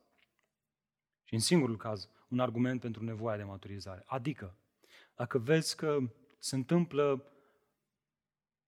[1.23, 4.03] și în singurul caz, un argument pentru nevoia de maturizare.
[4.07, 4.57] Adică,
[5.15, 5.99] dacă vezi că
[6.39, 7.33] se întâmplă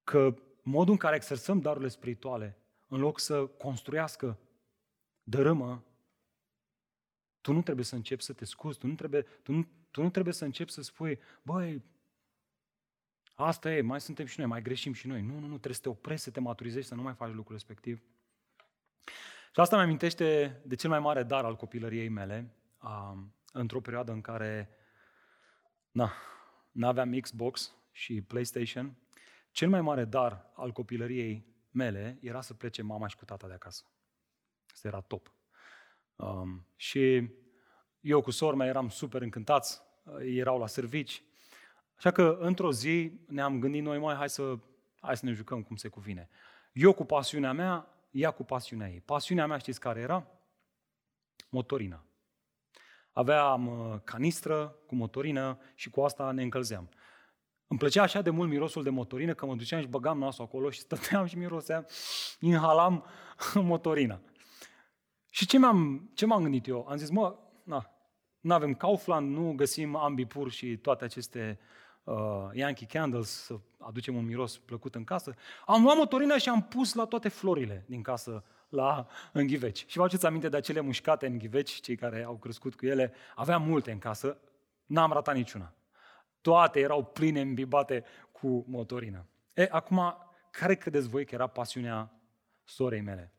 [0.04, 4.38] că modul în care exersăm darurile spirituale, în loc să construiască,
[5.22, 5.84] dărâmă,
[7.40, 10.10] tu nu trebuie să începi să te scuzi, tu nu trebuie, tu nu, tu nu
[10.10, 11.84] trebuie să începi să spui, băi,
[13.34, 15.22] asta e, mai suntem și noi, mai greșim și noi.
[15.22, 17.54] Nu, nu, nu, trebuie să te oprești, să te maturizezi, să nu mai faci lucrul
[17.54, 18.02] respectiv.
[19.52, 23.16] Și asta mi amintește de cel mai mare dar al copilăriei mele, a,
[23.52, 24.68] într-o perioadă în care
[25.90, 26.12] na,
[26.70, 28.96] n-aveam Xbox și PlayStation.
[29.50, 33.52] Cel mai mare dar al copilăriei mele era să plece mama și cu tata de
[33.52, 33.84] acasă.
[34.72, 35.32] Asta era top.
[36.16, 37.30] Um, și
[38.00, 39.80] eu cu sora mea eram super încântați,
[40.20, 41.22] ei erau la servici.
[41.96, 44.58] Așa că într-o zi ne-am gândit noi, mai hai să,
[45.00, 46.28] hai să ne jucăm cum se cuvine.
[46.72, 49.00] Eu cu pasiunea mea, ea cu pasiunea ei.
[49.00, 50.26] Pasiunea mea știți care era?
[51.48, 52.04] Motorina.
[53.12, 56.88] Aveam uh, canistră cu motorină și cu asta ne încălzeam.
[57.70, 60.70] Îmi plăcea așa de mult mirosul de motorină că mă duceam și băgam nasul acolo
[60.70, 61.86] și stăteam și miroseam,
[62.40, 63.04] inhalam
[63.54, 64.20] motorina.
[65.28, 66.86] Și ce m-am, ce m-am gândit eu?
[66.88, 67.90] Am zis, mă, na,
[68.40, 71.58] nu avem Kaufland, nu găsim Ambipur și toate aceste
[72.04, 75.34] uh, Yankee Candles să aducem un miros plăcut în casă.
[75.66, 79.84] Am luat motorina și am pus la toate florile din casă la înghiveci.
[79.86, 83.12] Și vă aduceți aminte de acele mușcate înghiveci, cei care au crescut cu ele.
[83.34, 84.40] Aveam multe în casă,
[84.86, 85.74] n-am ratat niciuna.
[86.40, 89.26] Toate erau pline, îmbibate cu motorină.
[89.54, 90.16] E, acum,
[90.50, 92.20] care credeți voi că era pasiunea
[92.64, 93.32] sorei mele?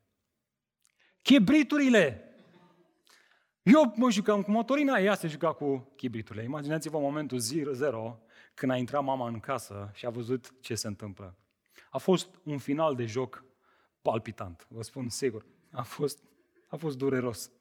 [1.22, 2.26] Chibriturile!
[3.64, 6.44] Eu mă jucam cu motorina, ea se juca cu chibriturile.
[6.44, 7.40] Imaginați-vă momentul
[7.72, 8.20] zero
[8.54, 11.36] când a intrat mama în casă și a văzut ce se întâmplă.
[11.90, 13.46] A fost un final de joc
[14.02, 15.46] palpitant, vă spun sigur.
[15.72, 16.24] A fost,
[16.68, 17.52] a fost dureros.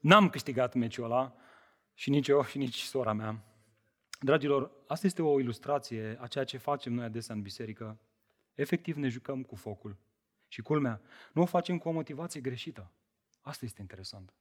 [0.00, 1.34] N-am câștigat meciul ăla
[1.94, 3.44] și nici eu și nici sora mea.
[4.20, 7.98] Dragilor, asta este o ilustrație a ceea ce facem noi adesea în biserică.
[8.54, 9.96] Efectiv ne jucăm cu focul.
[10.48, 11.00] Și culmea,
[11.32, 12.92] nu o facem cu o motivație greșită.
[13.40, 14.34] Asta este interesant.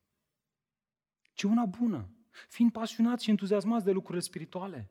[1.33, 2.09] ci una bună.
[2.47, 4.89] Fiind pasionați și entuziasmați de lucrurile spirituale.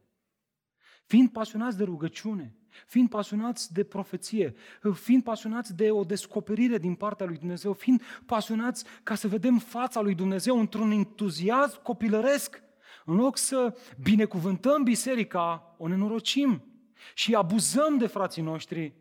[1.05, 2.57] Fiind pasionați de rugăciune.
[2.87, 4.55] Fiind pasionați de profeție.
[4.93, 7.73] Fiind pasionați de o descoperire din partea lui Dumnezeu.
[7.73, 12.63] Fiind pasionați ca să vedem fața lui Dumnezeu într-un entuziasm copilăresc.
[13.05, 16.65] În loc să binecuvântăm biserica, o nenorocim
[17.15, 18.95] și abuzăm de frații noștri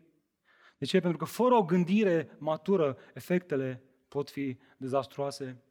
[0.78, 1.00] de ce?
[1.00, 5.62] Pentru că fără o gândire matură, efectele pot fi dezastruoase.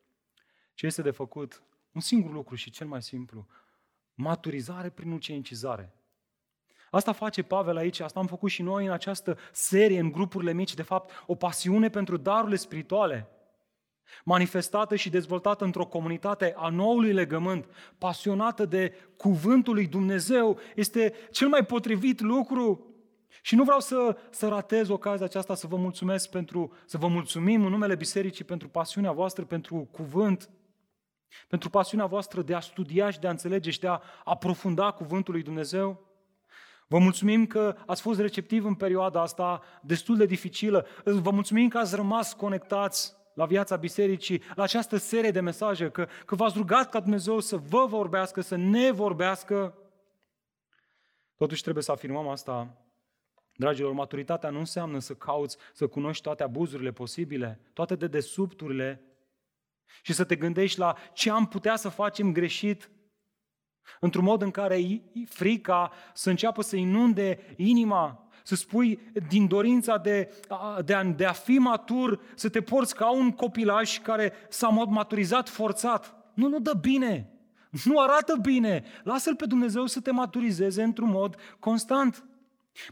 [0.74, 1.64] Ce este de făcut?
[1.92, 3.48] Un singur lucru și cel mai simplu.
[4.14, 5.96] Maturizare prin ucenicizare.
[6.92, 10.74] Asta face Pavel aici, asta am făcut și noi în această serie, în grupurile mici,
[10.74, 13.30] de fapt, o pasiune pentru darurile spirituale,
[14.24, 17.66] manifestată și dezvoltată într-o comunitate a noului legământ,
[17.98, 22.88] pasionată de cuvântul lui Dumnezeu, este cel mai potrivit lucru
[23.42, 27.64] și nu vreau să, să ratez ocazia aceasta să vă mulțumesc pentru, să vă mulțumim
[27.64, 30.50] în numele Bisericii pentru pasiunea voastră, pentru cuvânt,
[31.48, 35.34] pentru pasiunea voastră de a studia și de a înțelege și de a aprofunda cuvântul
[35.34, 36.12] lui Dumnezeu.
[36.88, 40.86] Vă mulțumim că ați fost receptiv în perioada asta destul de dificilă.
[41.04, 46.08] Vă mulțumim că ați rămas conectați la viața bisericii, la această serie de mesaje, că,
[46.26, 49.78] că v-ați rugat ca Dumnezeu să vă vorbească, să ne vorbească.
[51.36, 52.84] Totuși trebuie să afirmăm asta
[53.56, 59.02] Dragilor, maturitatea nu înseamnă să cauți, să cunoști toate abuzurile posibile, toate dedesubturile
[60.02, 62.92] și să te gândești la ce am putea să facem greșit
[64.00, 70.30] într-un mod în care frica să înceapă să inunde inima, să spui din dorința de,
[70.86, 75.50] de, a, de a fi matur, să te porți ca un copilaj care s-a maturizat
[75.50, 76.16] forțat.
[76.34, 77.34] Nu, nu dă bine.
[77.84, 78.84] Nu arată bine.
[79.04, 82.26] Lasă-L pe Dumnezeu să te maturizeze într-un mod constant.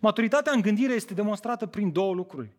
[0.01, 2.55] Maturitatea în gândire este demonstrată prin două lucruri.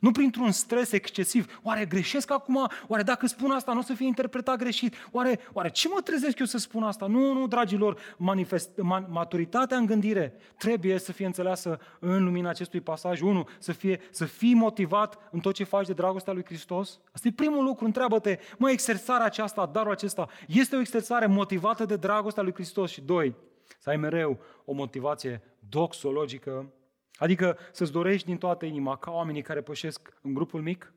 [0.00, 1.60] Nu printr-un stres excesiv.
[1.62, 2.68] Oare greșesc acum?
[2.86, 4.94] Oare dacă spun asta nu o să fie interpretat greșit?
[5.10, 7.06] Oare, oare ce mă trezesc eu să spun asta?
[7.06, 12.80] Nu, nu, dragilor, manifest, man, maturitatea în gândire trebuie să fie înțeleasă în lumina acestui
[12.80, 13.20] pasaj.
[13.20, 17.00] Unu, să, fie, să fii motivat în tot ce faci de dragostea lui Hristos.
[17.12, 17.84] Asta e primul lucru.
[17.84, 22.90] Întreabă-te, mă, exersarea aceasta, darul acesta, este o exersare motivată de dragostea lui Hristos?
[22.90, 23.34] Și doi,
[23.78, 26.72] să ai mereu o motivație doxologică,
[27.16, 30.94] adică să-ți dorești din toată inima ca oamenii care pășesc în grupul mic,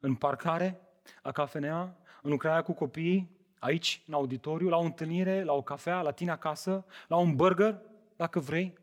[0.00, 0.80] în parcare,
[1.22, 6.02] la cafenea, în lucrarea cu copiii, aici, în auditoriu, la o întâlnire, la o cafea,
[6.02, 7.80] la tine acasă, la un burger,
[8.16, 8.78] dacă vrei,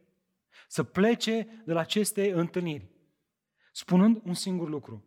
[0.68, 2.90] să plece de la aceste întâlniri,
[3.72, 5.04] spunând un singur lucru.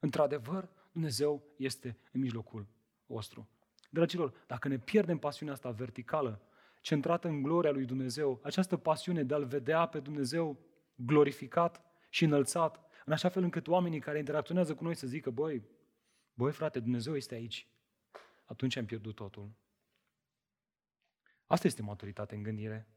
[0.00, 2.66] Într-adevăr, Dumnezeu este în mijlocul
[3.06, 3.48] vostru.
[3.90, 6.42] Dragilor, dacă ne pierdem pasiunea asta verticală
[6.80, 10.58] centrată în gloria lui Dumnezeu, această pasiune de a-L vedea pe Dumnezeu
[11.06, 15.62] glorificat și înălțat, în așa fel încât oamenii care interacționează cu noi să zică, băi,
[16.34, 17.68] băi frate, Dumnezeu este aici.
[18.44, 19.50] Atunci am pierdut totul.
[21.46, 22.88] Asta este maturitate în gândire.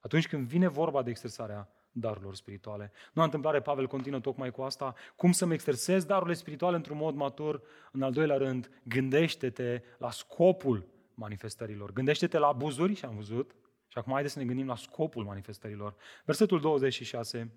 [0.00, 2.92] Atunci când vine vorba de exersarea darurilor spirituale.
[3.12, 4.94] Nu a întâmplare, Pavel continuă tocmai cu asta.
[5.16, 7.62] Cum să-mi exersez darurile spirituale într-un mod matur?
[7.92, 11.92] În al doilea rând, gândește-te la scopul manifestărilor.
[11.92, 13.54] Gândește-te la abuzuri, și am văzut,
[13.96, 15.96] și acum haideți să ne gândim la scopul manifestărilor.
[16.24, 17.52] Versetul 26.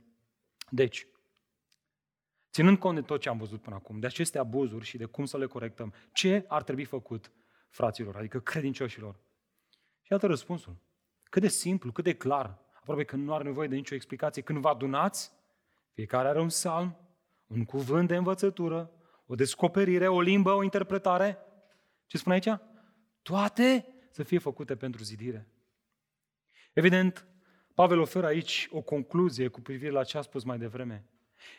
[0.69, 1.07] Deci,
[2.51, 5.25] ținând cont de tot ce am văzut până acum, de aceste abuzuri și de cum
[5.25, 7.31] să le corectăm, ce ar trebui făcut
[7.69, 9.19] fraților, adică credincioșilor?
[10.01, 10.75] Și iată răspunsul.
[11.23, 14.41] Cât de simplu, cât de clar, aproape că nu are nevoie de nicio explicație.
[14.41, 15.31] Când vă adunați,
[15.91, 16.97] fiecare are un psalm,
[17.47, 18.91] un cuvânt de învățătură,
[19.25, 21.37] o descoperire, o limbă, o interpretare.
[22.05, 22.59] Ce spune aici?
[23.21, 25.47] Toate să fie făcute pentru zidire.
[26.79, 27.25] Evident,
[27.73, 31.05] Pavel oferă aici o concluzie cu privire la ce a spus mai devreme.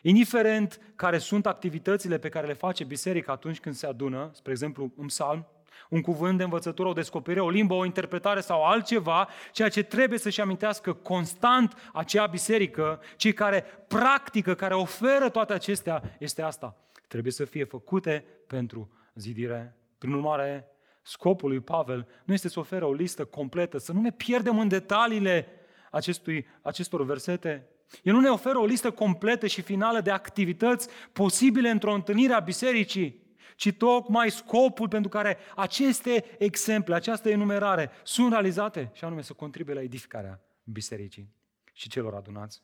[0.02, 4.92] Indiferent care sunt activitățile pe care le face biserica atunci când se adună, spre exemplu
[4.96, 5.46] un psalm,
[5.88, 10.18] un cuvânt de învățătură, o descoperire, o limbă, o interpretare sau altceva, ceea ce trebuie
[10.18, 16.76] să-și amintească constant acea biserică, cei care practică, care oferă toate acestea, este asta.
[17.08, 19.76] Trebuie să fie făcute pentru zidire.
[19.98, 20.68] Prin urmare,
[21.02, 24.68] scopul lui Pavel nu este să ofere o listă completă, să nu ne pierdem în
[24.68, 25.48] detaliile
[25.90, 27.66] acestui, acestor versete.
[28.02, 32.38] El nu ne oferă o listă completă și finală de activități posibile într-o întâlnire a
[32.38, 39.32] bisericii, ci tocmai scopul pentru care aceste exemple, această enumerare sunt realizate, și anume să
[39.32, 41.28] contribuie la edificarea bisericii
[41.72, 42.62] și celor adunați.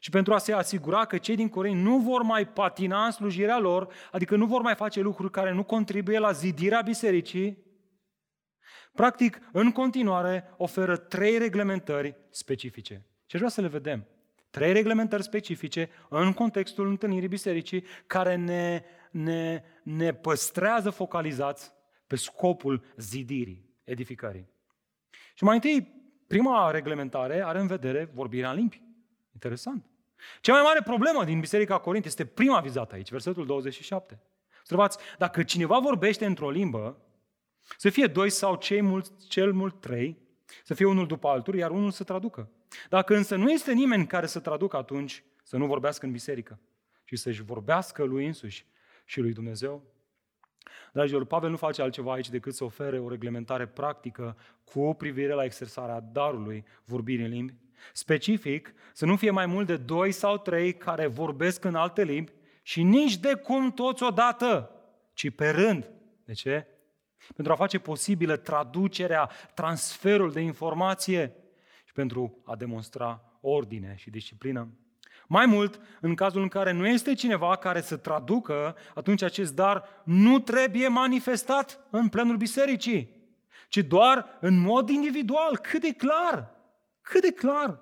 [0.00, 3.58] Și pentru a se asigura că cei din Corei nu vor mai patina în slujirea
[3.58, 7.58] lor, adică nu vor mai face lucruri care nu contribuie la zidirea bisericii,
[8.94, 13.06] practic, în continuare, oferă trei reglementări specifice.
[13.26, 14.06] Și aș vrea să le vedem.
[14.50, 21.72] Trei reglementări specifice în contextul întâlnirii bisericii care ne, ne, ne păstrează focalizați
[22.06, 24.48] pe scopul zidirii, edificării.
[25.34, 28.82] Și mai întâi, prima reglementare are în vedere vorbirea în limbi.
[29.32, 29.86] Interesant.
[30.40, 34.20] Cea mai mare problemă din Biserica Corint este prima vizată aici, versetul 27.
[34.58, 36.98] Observați, dacă cineva vorbește într-o limbă,
[37.76, 40.18] să fie doi sau cei mulți, cel mult trei,
[40.64, 42.50] să fie unul după altul, iar unul să traducă.
[42.88, 46.60] Dacă însă nu este nimeni care să traducă atunci, să nu vorbească în biserică,
[47.04, 48.66] ci să-și vorbească lui însuși
[49.04, 49.82] și lui Dumnezeu.
[50.92, 55.44] Dragilor, Pavel nu face altceva aici decât să ofere o reglementare practică cu privire la
[55.44, 57.54] exersarea darului vorbirii în limbi.
[57.92, 62.32] Specific, să nu fie mai mult de doi sau trei care vorbesc în alte limbi
[62.62, 64.70] și nici de cum toți odată,
[65.12, 65.90] ci pe rând.
[66.24, 66.66] De ce?
[67.34, 71.34] Pentru a face posibilă traducerea, transferul de informație
[71.84, 74.68] și pentru a demonstra ordine și disciplină.
[75.26, 79.84] Mai mult, în cazul în care nu este cineva care să traducă, atunci acest dar
[80.04, 83.20] nu trebuie manifestat în plenul bisericii,
[83.68, 86.54] ci doar în mod individual, cât de clar,
[87.00, 87.80] cât de clar.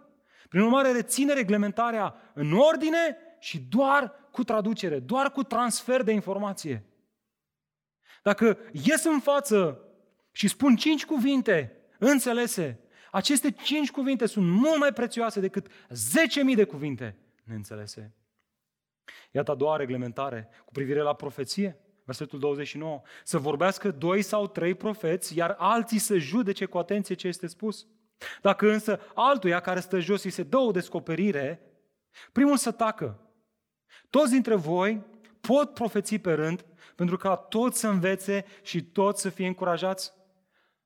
[0.49, 6.85] Prin urmare, reține reglementarea în ordine și doar cu traducere, doar cu transfer de informație.
[8.23, 9.85] Dacă ies în față
[10.33, 12.81] și spun cinci cuvinte înțelese,
[13.11, 18.15] aceste cinci cuvinte sunt mult mai prețioase decât 10.000 de cuvinte neînțelese.
[19.31, 23.03] Iată a doua reglementare cu privire la profeție, versetul 29.
[23.25, 27.87] Să vorbească doi sau trei profeți, iar alții să judece cu atenție ce este spus.
[28.43, 31.61] Dacă însă altuia care stă jos îi se dă o descoperire,
[32.33, 33.21] primul să tacă.
[34.11, 35.05] Toți dintre voi
[35.41, 36.65] pot profeți pe rând,
[37.01, 40.13] pentru ca toți să învețe și toți să fie încurajați.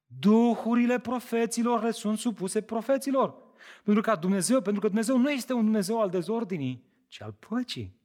[0.06, 3.34] Duhurile profeților le sunt supuse profeților.
[3.84, 8.00] Pentru că Dumnezeu, pentru că Dumnezeu nu este un Dumnezeu al dezordinii, ci al păcii.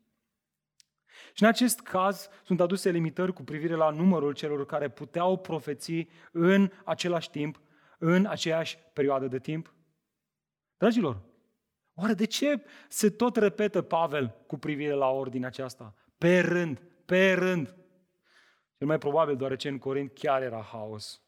[1.34, 6.08] Și în acest caz sunt aduse limitări cu privire la numărul celor care puteau profeți
[6.32, 7.62] în același timp,
[8.00, 9.74] în aceeași perioadă de timp.
[10.77, 11.21] Dragilor,
[11.94, 15.96] oare de ce se tot repetă Pavel cu privire la ordinea aceasta?
[16.17, 17.73] Pe rând, pe rând.
[18.80, 21.21] Cel mai probabil deoarece în Corint chiar era haos.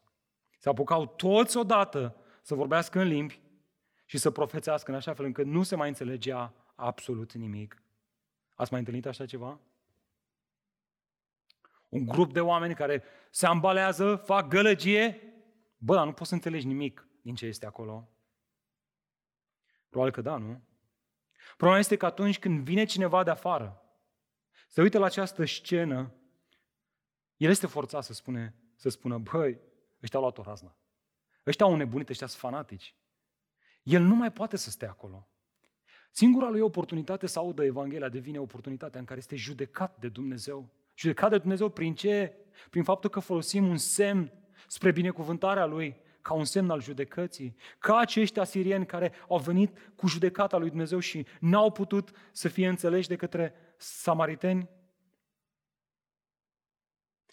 [0.58, 3.41] Se apucau toți odată să vorbească în limbi
[4.06, 7.84] și să profețească în așa fel încât nu se mai înțelegea absolut nimic.
[8.56, 9.60] Ați mai întâlnit așa ceva?
[11.89, 15.34] Un grup de oameni care se ambalează, fac gălăgie,
[15.78, 18.10] bă, dar nu poți să înțelegi nimic din ce este acolo.
[19.89, 20.62] Probabil că da, nu?
[21.58, 23.82] Problema este că atunci când vine cineva de afară,
[24.68, 26.16] se uită la această scenă,
[27.42, 29.60] el este forțat să, spune, să spună, băi,
[30.04, 30.76] ăștia au luat o razna.
[31.48, 32.96] Ăștia au nebunit, ăștia sunt fanatici.
[33.84, 35.28] El nu mai poate să stea acolo.
[36.12, 40.70] Singura lui oportunitate să audă Evanghelia devine oportunitatea în care este judecat de Dumnezeu.
[40.96, 42.36] Judecat de Dumnezeu prin ce?
[42.70, 44.32] Prin faptul că folosim un semn
[44.68, 50.08] spre binecuvântarea Lui, ca un semn al judecății, ca acești asirieni care au venit cu
[50.08, 54.70] judecata lui Dumnezeu și n-au putut să fie înțeleși de către samariteni.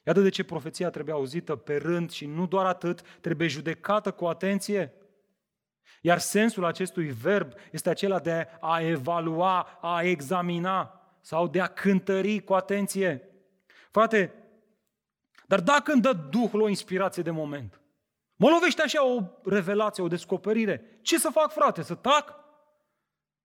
[0.08, 4.26] Iată de ce profeția trebuie auzită pe rând și nu doar atât, trebuie judecată cu
[4.26, 4.92] atenție.
[6.00, 12.44] Iar sensul acestui verb este acela de a evalua, a examina sau de a cântări
[12.44, 13.28] cu atenție.
[13.90, 14.34] Frate,
[15.46, 17.80] dar dacă îmi dă Duhul o inspirație de moment,
[18.36, 21.82] mă lovește așa o revelație, o descoperire, ce să fac, frate?
[21.82, 22.34] Să tac?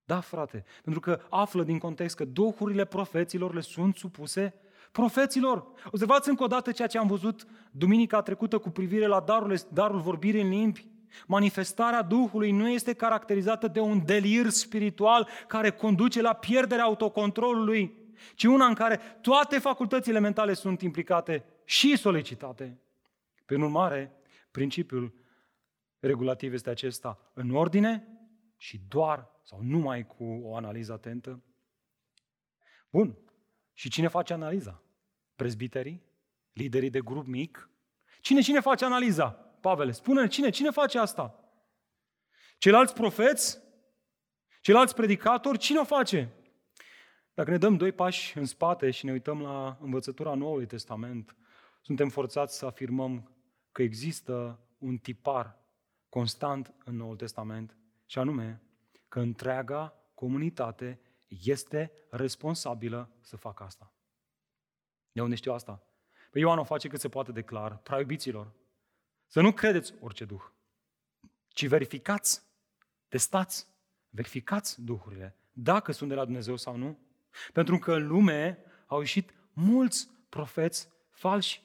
[0.03, 4.53] Da, frate, pentru că află din context că duhurile profeților le sunt supuse
[4.93, 5.65] profeților.
[5.91, 9.99] Observați încă o dată ceea ce am văzut duminica trecută cu privire la darul, darul
[9.99, 10.87] vorbirii în limbi.
[11.27, 17.97] Manifestarea Duhului nu este caracterizată de un delir spiritual care conduce la pierderea autocontrolului,
[18.35, 22.79] ci una în care toate facultățile mentale sunt implicate și solicitate.
[23.45, 24.11] Prin urmare,
[24.51, 25.13] principiul
[25.99, 28.07] regulativ este acesta, în ordine
[28.57, 31.43] și doar sau numai cu o analiză atentă.
[32.89, 33.17] Bun.
[33.73, 34.81] Și cine face analiza?
[35.35, 36.03] Prezbiterii?
[36.53, 37.69] Liderii de grup mic?
[38.21, 39.29] Cine, cine face analiza?
[39.61, 41.43] Pavele, spune cine, cine face asta?
[42.57, 43.59] Ceilalți profeți?
[44.61, 45.57] Ceilalți predicatori?
[45.57, 46.29] Cine o face?
[47.33, 51.35] Dacă ne dăm doi pași în spate și ne uităm la învățătura Noului Testament,
[51.81, 53.31] suntem forțați să afirmăm
[53.71, 55.59] că există un tipar
[56.09, 58.61] constant în Noul Testament, și anume
[59.07, 60.99] că întreaga comunitate
[61.43, 63.93] este responsabilă să facă asta.
[65.11, 65.83] De unde știu asta?
[66.31, 68.53] Pe Ioan o face cât se poate de clar, praiubiților.
[69.27, 70.43] Să nu credeți orice duh,
[71.47, 72.43] ci verificați,
[73.07, 73.67] testați,
[74.09, 76.99] verificați duhurile, dacă sunt de la Dumnezeu sau nu.
[77.53, 81.63] Pentru că în lume au ieșit mulți profeți falși.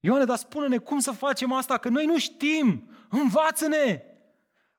[0.00, 2.90] Ioane, dar spune-ne cum să facem asta, că noi nu știm.
[3.10, 4.02] Învață-ne!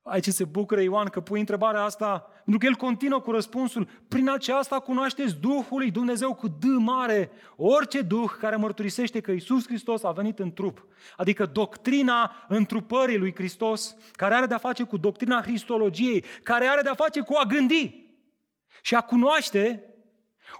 [0.02, 3.88] Aici se bucură Ioan că pui întrebarea asta, pentru că el continuă cu răspunsul.
[4.08, 9.66] Prin aceasta cunoașteți Duhul lui Dumnezeu cu D mare, orice Duh care mărturisește că Isus
[9.66, 10.86] Hristos a venit în trup.
[11.16, 16.94] Adică doctrina întrupării lui Hristos, care are de-a face cu doctrina Hristologiei, care are de-a
[16.94, 18.10] face cu a gândi
[18.82, 19.84] și a cunoaște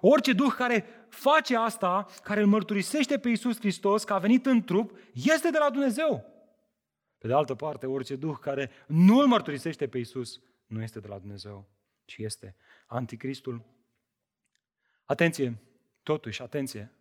[0.01, 4.63] orice Duh care face asta, care îl mărturisește pe Isus Hristos că a venit în
[4.63, 6.25] trup, este de la Dumnezeu.
[7.19, 10.41] Pe de altă parte, orice duh care nu îl mărturisește pe Isus
[10.73, 11.69] nu este de la Dumnezeu,
[12.05, 12.57] ci este
[12.87, 13.65] anticristul.
[15.05, 15.63] Atenție,
[16.03, 16.93] totuși, atenție.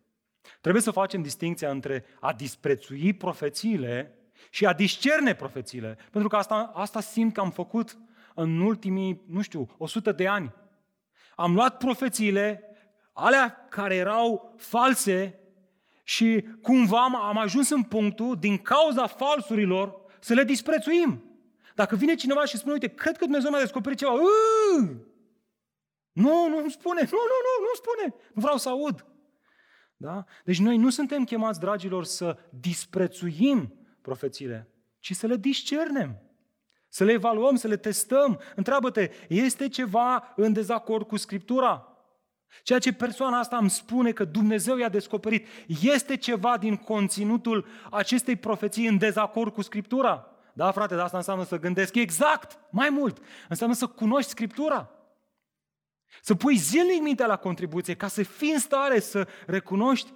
[0.60, 4.18] Trebuie să facem distinția între a disprețui profețiile
[4.50, 5.98] și a discerne profețiile.
[6.10, 7.98] Pentru că asta, asta simt că am făcut
[8.34, 10.54] în ultimii, nu știu, 100 de ani.
[11.36, 12.62] Am luat profețiile,
[13.12, 15.38] alea care erau false
[16.02, 21.31] și cumva am ajuns în punctul, din cauza falsurilor, să le disprețuim.
[21.74, 24.12] Dacă vine cineva și spune, uite, cred că Dumnezeu mi-a descoperit ceva,
[26.12, 29.06] nu, nu îmi spune, nu, nu, nu, nu spune, nu vreau să aud.
[29.96, 30.24] Da?
[30.44, 34.68] Deci noi nu suntem chemați, dragilor, să disprețuim profețiile,
[34.98, 36.22] ci să le discernem.
[36.88, 38.40] Să le evaluăm, să le testăm.
[38.56, 41.86] Întreabă-te, este ceva în dezacord cu Scriptura?
[42.62, 45.46] Ceea ce persoana asta îmi spune că Dumnezeu i-a descoperit,
[45.82, 50.31] este ceva din conținutul acestei profeții în dezacord cu Scriptura?
[50.52, 53.18] Da, frate, dar asta înseamnă să gândesc exact, mai mult.
[53.48, 54.90] Înseamnă să cunoști Scriptura.
[56.22, 60.12] Să pui zilnic mintea la contribuție ca să fii în stare să recunoști.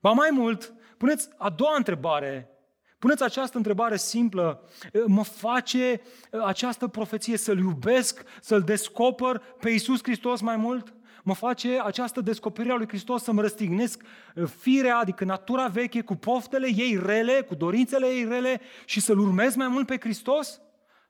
[0.00, 2.50] Ba mai mult, puneți a doua întrebare.
[2.98, 4.68] Puneți această întrebare simplă.
[5.06, 6.00] Mă face
[6.44, 10.94] această profeție să-L iubesc, să-L descoper pe Iisus Hristos mai mult?
[11.24, 14.02] Mă face această descoperire a lui Hristos să-mi răstignesc
[14.34, 19.18] uh, firea, adică natura veche, cu poftele ei rele, cu dorințele ei rele și să-L
[19.18, 20.60] urmez mai mult pe Hristos?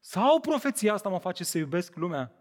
[0.01, 2.33] Sau profeția asta mă face să iubesc lumea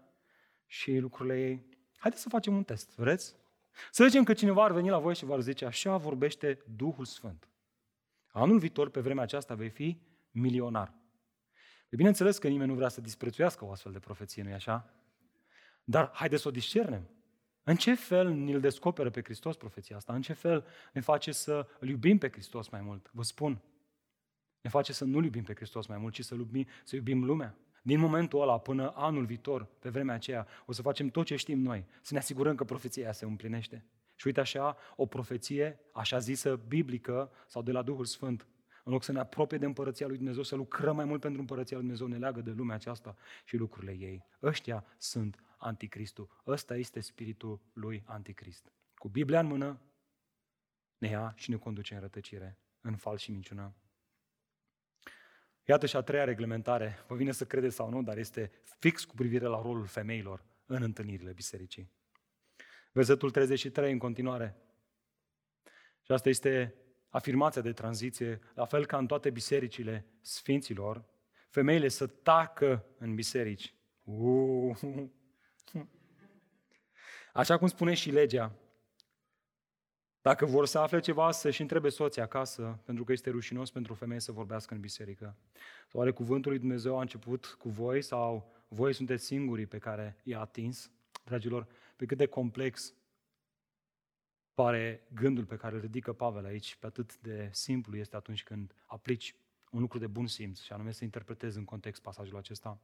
[0.66, 1.68] și lucrurile ei?
[1.98, 3.34] Haideți să facem un test, vreți?
[3.90, 7.48] Să zicem că cineva ar veni la voi și v-ar zice, așa vorbește Duhul Sfânt.
[8.32, 10.00] Anul viitor, pe vremea aceasta, vei fi
[10.30, 10.94] milionar.
[11.88, 14.94] E bineînțeles că nimeni nu vrea să disprețuiască o astfel de profeție, nu-i așa?
[15.84, 17.08] Dar haideți să o discernem.
[17.70, 20.12] În ce fel ne-l descoperă pe Hristos profeția asta?
[20.12, 23.10] În ce fel ne face să îl iubim pe Hristos mai mult?
[23.12, 23.60] Vă spun,
[24.60, 27.54] ne face să nu iubim pe Hristos mai mult, ci să iubim, să iubim lumea.
[27.82, 31.60] Din momentul ăla până anul viitor, pe vremea aceea, o să facem tot ce știm
[31.60, 33.84] noi, să ne asigurăm că profeția aia se împlinește.
[34.14, 38.46] Și uite așa, o profeție, așa zisă, biblică sau de la Duhul Sfânt,
[38.84, 41.76] În loc să ne apropie de împărăția lui Dumnezeu, să lucrăm mai mult pentru împărăția
[41.76, 44.24] lui Dumnezeu, ne leagă de lumea aceasta și lucrurile ei.
[44.42, 46.42] Ăștia sunt anticristul.
[46.46, 48.72] Ăsta este spiritul lui anticrist.
[48.94, 49.80] Cu Biblia în mână,
[50.98, 53.74] ne ia și ne conduce în rătăcire, în fal și minciună.
[55.64, 57.04] Iată și a treia reglementare.
[57.06, 60.82] Vă vine să credeți sau nu, dar este fix cu privire la rolul femeilor în
[60.82, 61.90] întâlnirile bisericii.
[62.92, 64.56] Versetul 33 în continuare.
[66.02, 66.74] Și asta este
[67.08, 71.04] afirmația de tranziție, la fel ca în toate bisericile sfinților,
[71.48, 73.74] femeile să tacă în biserici.
[74.02, 74.78] Uh.
[77.32, 78.52] Așa cum spune și legea,
[80.22, 83.96] dacă vor să afle ceva, să-și întrebe soția acasă, pentru că este rușinos pentru o
[83.96, 85.36] femeie să vorbească în biserică.
[85.88, 90.16] Sau oare cuvântul lui Dumnezeu a început cu voi sau voi sunteți singurii pe care
[90.22, 90.90] i-a atins?
[91.24, 91.66] Dragilor,
[91.96, 92.94] pe cât de complex
[94.54, 98.74] pare gândul pe care îl ridică Pavel aici, pe atât de simplu este atunci când
[98.86, 99.34] aplici
[99.70, 102.78] un lucru de bun simț, și anume să interpretezi în context pasajul acesta.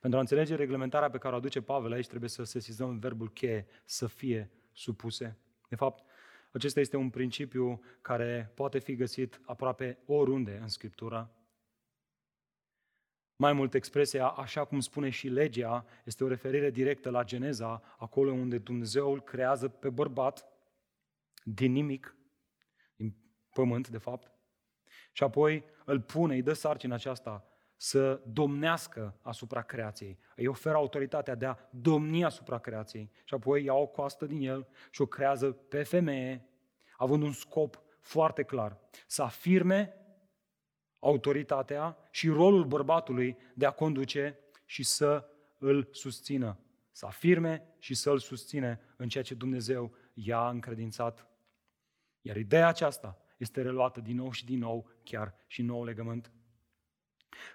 [0.00, 3.66] Pentru a înțelege reglementarea pe care o aduce Pavel aici, trebuie să sesizăm verbul cheie,
[3.84, 5.38] să fie supuse.
[5.68, 6.04] De fapt,
[6.52, 11.32] acesta este un principiu care poate fi găsit aproape oriunde în Scriptură.
[13.36, 18.32] Mai mult, expresia, așa cum spune și legea, este o referire directă la Geneza, acolo
[18.32, 20.46] unde Dumnezeu îl creează pe bărbat
[21.44, 22.16] din nimic,
[22.96, 23.16] din
[23.52, 24.32] pământ, de fapt,
[25.12, 27.47] și apoi îl pune, îi dă sarcina aceasta
[27.80, 30.18] să domnească asupra creației.
[30.36, 33.10] Îi oferă autoritatea de a domni asupra creației.
[33.24, 36.48] Și apoi ia o coastă din el și o creează pe femeie,
[36.96, 38.78] având un scop foarte clar.
[39.06, 39.94] Să afirme
[40.98, 46.58] autoritatea și rolul bărbatului de a conduce și să îl susțină.
[46.92, 51.26] Să afirme și să îl susține în ceea ce Dumnezeu i-a încredințat.
[52.20, 56.32] Iar ideea aceasta este reluată din nou și din nou, chiar și în nou legământ.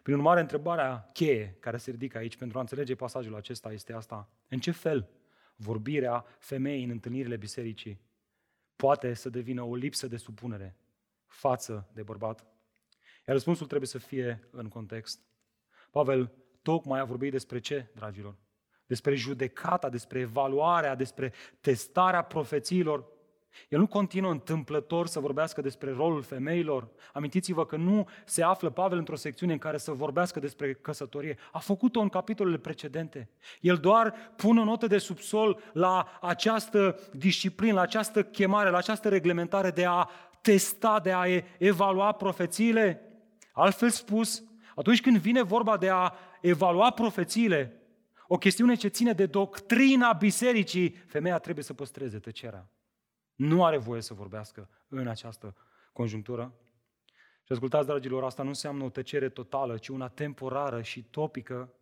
[0.03, 4.29] Prin urmare, întrebarea cheie care se ridică aici pentru a înțelege pasajul acesta este asta.
[4.47, 5.09] În ce fel
[5.55, 8.01] vorbirea femeii în întâlnirile bisericii
[8.75, 10.75] poate să devină o lipsă de supunere
[11.25, 12.45] față de bărbat?
[13.27, 15.21] Iar răspunsul trebuie să fie în context.
[15.91, 18.35] Pavel tocmai a vorbit despre ce, dragilor?
[18.85, 23.12] Despre judecata, despre evaluarea, despre testarea profețiilor
[23.69, 26.87] el nu continuă întâmplător să vorbească despre rolul femeilor.
[27.13, 31.37] Amintiți-vă că nu se află Pavel într-o secțiune în care să vorbească despre căsătorie.
[31.51, 33.29] A făcut-o în capitolele precedente.
[33.61, 39.09] El doar pune o notă de subsol la această disciplină, la această chemare, la această
[39.09, 40.09] reglementare de a
[40.41, 41.23] testa, de a
[41.57, 43.01] evalua profețiile.
[43.51, 44.43] Altfel spus,
[44.75, 47.77] atunci când vine vorba de a evalua profețiile,
[48.27, 52.67] o chestiune ce ține de doctrina bisericii, femeia trebuie să păstreze tăcerea.
[53.35, 55.55] Nu are voie să vorbească în această
[55.93, 56.53] conjunctură.
[57.45, 61.73] Și ascultați, dragilor, asta nu înseamnă o tăcere totală, ci una temporară și topică.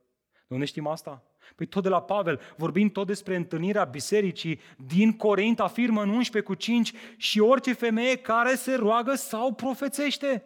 [0.47, 1.23] De unde știm asta?
[1.55, 6.51] Păi tot de la Pavel, vorbind tot despre întâlnirea bisericii din Corint, afirmă în 11
[6.51, 10.43] cu 5 și orice femeie care se roagă sau profețește.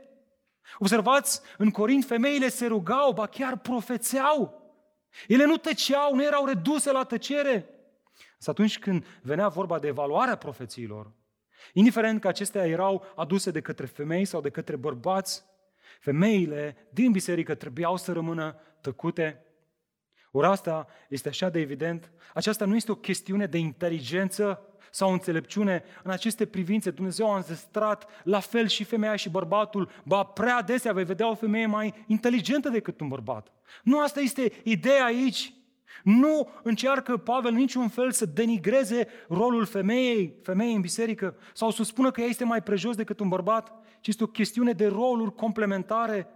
[0.78, 4.64] Observați, în Corint femeile se rugau, ba chiar profețeau.
[5.28, 7.70] Ele nu tăceau, nu erau reduse la tăcere.
[8.38, 11.12] Să atunci când venea vorba de evaluarea profețiilor,
[11.74, 15.46] indiferent că acestea erau aduse de către femei sau de către bărbați,
[16.00, 19.46] femeile din biserică trebuiau să rămână tăcute.
[20.32, 22.12] Ori asta este așa de evident.
[22.34, 25.84] Aceasta nu este o chestiune de inteligență sau înțelepciune.
[26.04, 29.90] În aceste privințe Dumnezeu a înzestrat la fel și femeia și bărbatul.
[30.04, 33.52] Ba prea adesea vei vedea o femeie mai inteligentă decât un bărbat.
[33.84, 35.54] Nu asta este ideea aici.
[36.04, 42.12] Nu încearcă Pavel niciun fel să denigreze rolul femeii, femeii în biserică sau să spună
[42.12, 46.28] că ea este mai prejos decât un bărbat, ci este o chestiune de roluri complementare.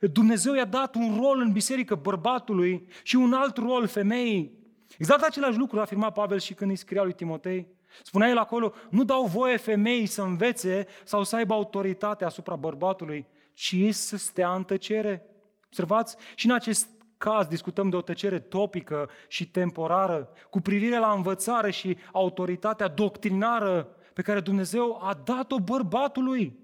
[0.00, 4.60] Dumnezeu i-a dat un rol în biserică bărbatului și un alt rol femeii.
[4.98, 7.66] Exact același lucru a afirmat Pavel și când îi scria lui Timotei.
[8.02, 13.26] Spunea el acolo, nu dau voie femeii să învețe sau să aibă autoritate asupra bărbatului,
[13.54, 15.26] ci să stea în tăcere.
[15.66, 16.16] Observați?
[16.34, 16.88] Și în acest
[17.22, 23.88] caz discutăm de o tăcere topică și temporară cu privire la învățare și autoritatea doctrinară
[24.12, 26.58] pe care Dumnezeu a dat-o bărbatului.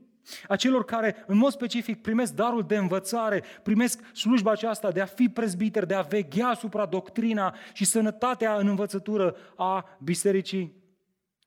[0.49, 5.29] Acelor care, în mod specific, primesc darul de învățare, primesc slujba aceasta de a fi
[5.29, 10.78] prezbiter, de a veghea asupra doctrina și sănătatea în învățătură a bisericii.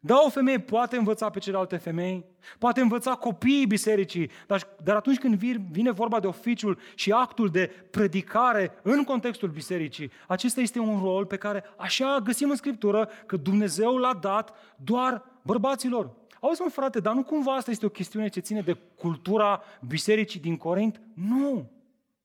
[0.04, 2.26] Da, o femeie poate învăța pe celelalte femei,
[2.60, 5.36] poate învăța copiii bisericii, dar, dar atunci când
[5.72, 11.26] vine vorba de oficiul și actul de predicare în contextul bisericii, acesta este un rol
[11.26, 16.12] pe care așa găsim în Scriptură că Dumnezeu l-a dat doar bărbaților.
[16.40, 20.40] auzi mă frate, dar nu cumva asta este o chestiune ce ține de cultura bisericii
[20.40, 21.02] din Corint?
[21.14, 21.70] Nu!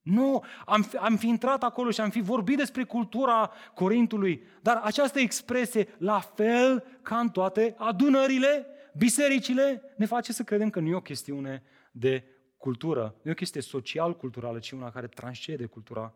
[0.07, 4.80] Nu, am fi, am fi intrat acolo și am fi vorbit despre cultura Corintului, dar
[4.82, 10.88] această expresie, la fel ca în toate adunările, bisericile, ne face să credem că nu
[10.88, 12.24] e o chestiune de
[12.57, 16.14] cultură, nu e o chestie social-culturală, ci una care transcede cultura.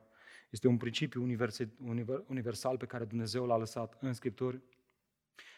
[0.51, 1.23] Este un principiu
[2.27, 4.61] universal pe care Dumnezeu l-a lăsat în Scripturi.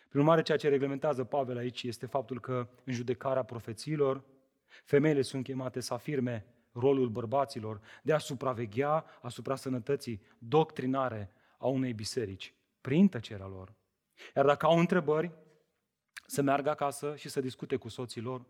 [0.08, 4.24] Prin urmare, ceea ce reglementează Pavel aici este faptul că în judecarea profețiilor,
[4.84, 11.92] femeile sunt chemate să afirme rolul bărbaților de a supraveghea asupra sănătății doctrinare a unei
[11.92, 13.74] biserici, prin tăcerea lor.
[14.36, 15.32] Iar dacă au întrebări,
[16.26, 18.46] să meargă acasă și să discute cu soții lor.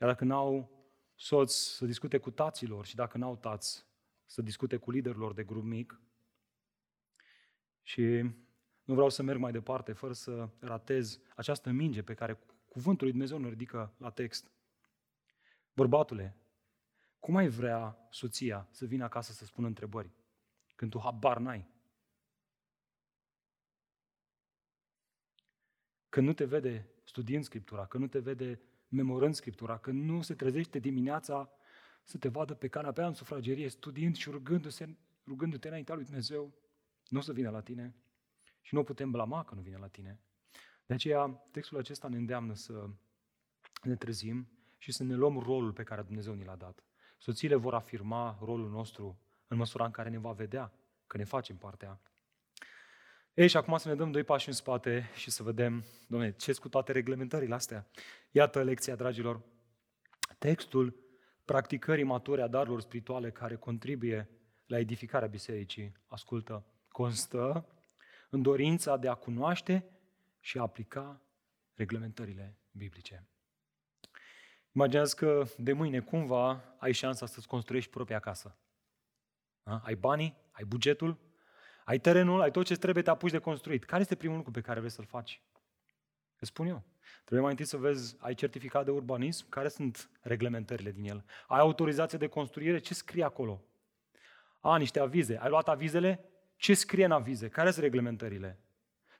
[0.00, 0.80] Iar dacă n-au
[1.14, 3.86] soți, să discute cu taților și dacă n-au tați,
[4.24, 6.00] să discute cu liderilor de grup mic.
[7.82, 8.02] Și
[8.84, 12.38] nu vreau să merg mai departe fără să ratez această minge pe care
[12.68, 14.50] cuvântul lui Dumnezeu ne ridică la text.
[15.72, 16.36] Bărbatule,
[17.20, 20.10] cum ai vrea soția să vină acasă să spună întrebări
[20.74, 21.68] când tu habar n-ai?
[26.08, 30.34] Când nu te vede studiind Scriptura, când nu te vede memorând Scriptura, când nu se
[30.34, 31.50] trezește dimineața
[32.04, 34.96] să te vadă pe canapea în sufragerie, studiind și rugându-se,
[35.26, 36.54] rugându-te înaintea lui Dumnezeu,
[37.08, 37.94] nu o să vină la tine
[38.60, 40.20] și nu o putem blama că nu vine la tine.
[40.86, 42.90] De aceea, textul acesta ne îndeamnă să
[43.82, 44.48] ne trezim
[44.78, 46.84] și să ne luăm rolul pe care Dumnezeu ni l-a dat.
[47.22, 50.72] Soțiile vor afirma rolul nostru în măsura în care ne va vedea
[51.06, 52.00] că ne facem partea.
[53.34, 56.52] Ei, și acum să ne dăm doi pași în spate și să vedem, domne, ce
[56.52, 57.88] cu toate reglementările astea.
[58.30, 59.42] Iată lecția, dragilor.
[60.38, 60.96] Textul
[61.44, 64.28] practicării mature a darurilor spirituale care contribuie
[64.66, 67.68] la edificarea bisericii, ascultă, constă
[68.30, 69.90] în dorința de a cunoaște
[70.40, 71.20] și a aplica
[71.74, 73.29] reglementările biblice.
[74.72, 78.56] Imaginează că de mâine cumva ai șansa să-ți construiești propria casă.
[79.62, 79.80] Da?
[79.84, 81.18] Ai banii, ai bugetul,
[81.84, 83.84] ai terenul, ai tot ce trebuie, te apuci de construit.
[83.84, 85.42] Care este primul lucru pe care vrei să-l faci?
[86.38, 86.82] Îți spun eu.
[87.14, 91.24] Trebuie mai întâi să vezi, ai certificat de urbanism, care sunt reglementările din el.
[91.46, 93.64] Ai autorizație de construire, ce scrie acolo?
[94.60, 95.38] A, niște avize.
[95.38, 96.24] Ai luat avizele?
[96.56, 97.48] Ce scrie în avize?
[97.48, 98.58] Care sunt reglementările?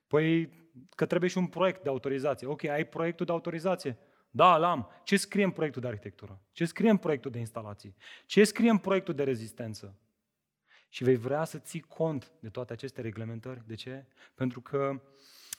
[0.06, 0.52] Păi
[0.94, 2.46] că trebuie și un proiect de autorizație.
[2.46, 3.98] Ok, ai proiectul de autorizație?
[4.30, 4.88] Da, l-am.
[5.04, 6.40] Ce scrie în proiectul de arhitectură?
[6.52, 7.96] Ce scrie în proiectul de instalații?
[8.26, 9.98] Ce scrie în proiectul de rezistență?
[10.88, 13.66] Și vei vrea să ții cont de toate aceste reglementări.
[13.66, 14.06] De ce?
[14.34, 15.02] Pentru că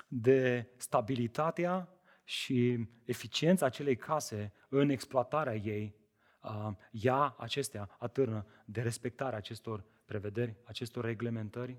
[0.07, 1.89] de stabilitatea
[2.23, 5.95] și eficiența acelei case în exploatarea ei,
[6.91, 11.77] ea, acestea, atârnă de respectarea acestor prevederi, acestor reglementări.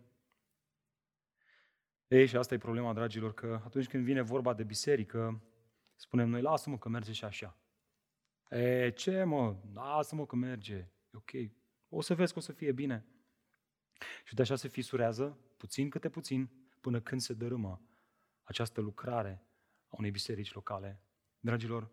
[2.09, 5.43] Ei, și asta e problema, dragilor, că atunci când vine vorba de biserică,
[5.95, 7.59] spunem noi, lasă-mă că merge și așa.
[8.51, 11.31] E, ce mă, lasă-mă că merge, e ok,
[11.89, 13.07] o să vezi că o să fie bine.
[14.25, 17.83] Și de așa se fisurează, puțin câte puțin, până când se dărâmă
[18.43, 19.47] această lucrare
[19.89, 21.03] a unei biserici locale.
[21.41, 21.91] Dragilor,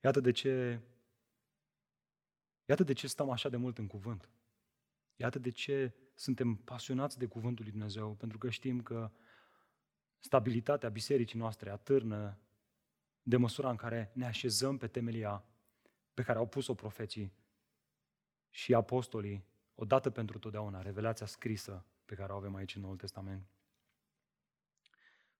[0.00, 0.80] iată de ce
[2.66, 4.30] Iată de ce stăm așa de mult în cuvânt.
[5.16, 9.10] Iată de ce suntem pasionați de cuvântul lui Dumnezeu, pentru că știm că
[10.18, 12.40] stabilitatea bisericii noastre atârnă
[13.28, 15.44] de măsura în care ne așezăm pe temelia
[16.14, 17.32] pe care au pus-o profeții
[18.50, 23.46] și apostolii odată pentru totdeauna, revelația scrisă pe care o avem aici în Noul Testament.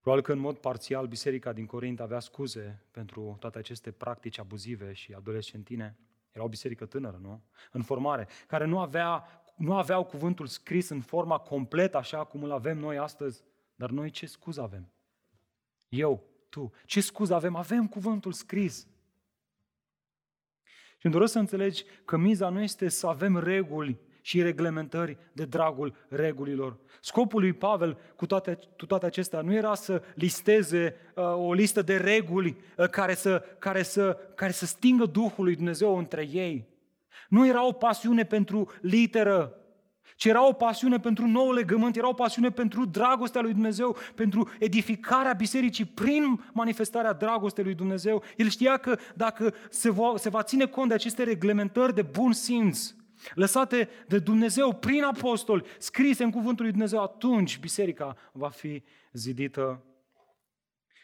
[0.01, 4.93] Probabil că în mod parțial Biserica din Corint avea scuze pentru toate aceste practici abuzive
[4.93, 5.99] și adolescentine.
[6.31, 7.43] Era o biserică tânără, nu?
[7.73, 9.27] În formare, care nu, avea,
[9.57, 13.45] nu aveau cuvântul scris în forma completă așa cum îl avem noi astăzi.
[13.75, 14.93] Dar noi ce scuză avem?
[15.89, 17.57] Eu, tu, ce scuză avem?
[17.57, 18.87] Avem cuvântul scris.
[20.99, 25.45] Și îmi doresc să înțelegi că miza nu este să avem reguli și reglementări de
[25.45, 26.79] dragul regulilor.
[27.01, 31.83] Scopul lui Pavel cu toate, cu toate acestea nu era să listeze uh, o listă
[31.83, 36.69] de reguli uh, care, să, care, să, care să stingă Duhul lui Dumnezeu între ei.
[37.29, 39.55] Nu era o pasiune pentru literă,
[40.17, 44.51] ci era o pasiune pentru nou legământ, era o pasiune pentru dragostea lui Dumnezeu, pentru
[44.59, 48.23] edificarea bisericii prin manifestarea dragostei lui Dumnezeu.
[48.37, 52.33] El știa că dacă se va, se va ține cont de aceste reglementări de bun
[52.33, 52.95] simț,
[53.35, 59.85] lăsate de Dumnezeu prin apostoli, scrise în cuvântul lui Dumnezeu, atunci biserica va fi zidită.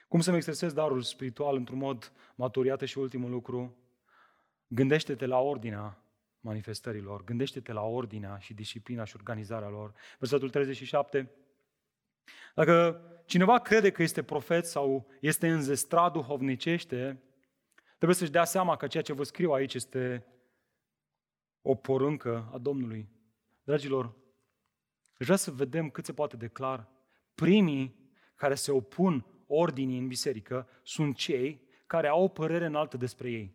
[0.08, 3.76] Cum să-mi exersez darul spiritual într-un mod maturiat și ultimul lucru?
[4.66, 6.01] Gândește-te la ordinea
[6.42, 9.94] manifestărilor, gândește-te la ordinea și disciplina și organizarea lor.
[10.18, 11.30] Versetul 37.
[12.54, 17.22] Dacă cineva crede că este profet sau este înzestrat duhovnicește,
[17.96, 20.26] trebuie să-și dea seama că ceea ce vă scriu aici este
[21.62, 23.08] o poruncă a Domnului.
[23.64, 24.04] Dragilor,
[25.18, 26.88] aș vrea să vedem cât se poate de clar.
[27.34, 33.30] Primii care se opun ordinii în biserică sunt cei care au o părere înaltă despre
[33.30, 33.54] ei,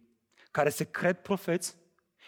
[0.51, 1.77] care se cred profeți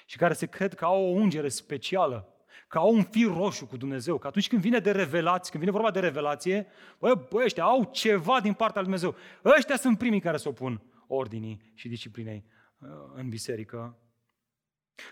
[0.09, 2.33] și care se cred că au o ungere specială,
[2.67, 5.75] că au un fir roșu cu Dumnezeu, că atunci când vine de revelație, când vine
[5.75, 6.67] vorba de revelație,
[6.99, 9.15] bă, bă, ăștia au ceva din partea lui Dumnezeu.
[9.57, 12.45] Ăștia sunt primii care se opun ordinii și disciplinei
[12.79, 13.97] uh, în biserică.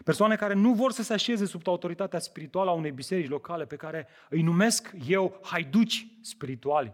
[0.04, 3.76] Persoane care nu vor să se așeze sub autoritatea spirituală a unei biserici locale pe
[3.76, 6.94] care îi numesc eu haiduci spirituali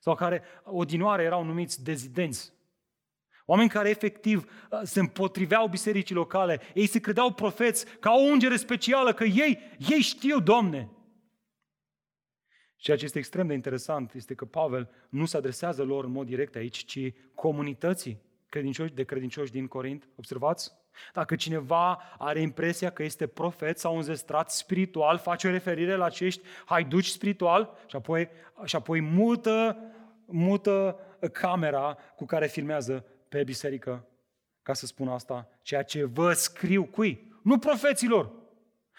[0.00, 2.52] sau care odinoare erau numiți dezidenți.
[3.46, 8.56] Oameni care efectiv uh, se împotriveau bisericii locale, ei se credeau profeți ca o ungere
[8.56, 10.90] specială, că ei, ei știu, Domne.
[12.76, 16.26] Ceea ce este extrem de interesant este că Pavel nu se adresează lor în mod
[16.26, 20.08] direct aici, ci comunității credincioși, de credincioși din Corint.
[20.16, 20.72] Observați?
[21.12, 26.04] Dacă cineva are impresia că este profet sau un zestrat spiritual, face o referire la
[26.04, 28.28] acești haiduci spiritual și apoi,
[28.64, 29.76] și apoi mută,
[30.26, 30.98] mută
[31.32, 34.06] camera cu care filmează pe biserică
[34.62, 37.32] ca să spun asta, ceea ce vă scriu cui?
[37.42, 38.32] Nu profeților,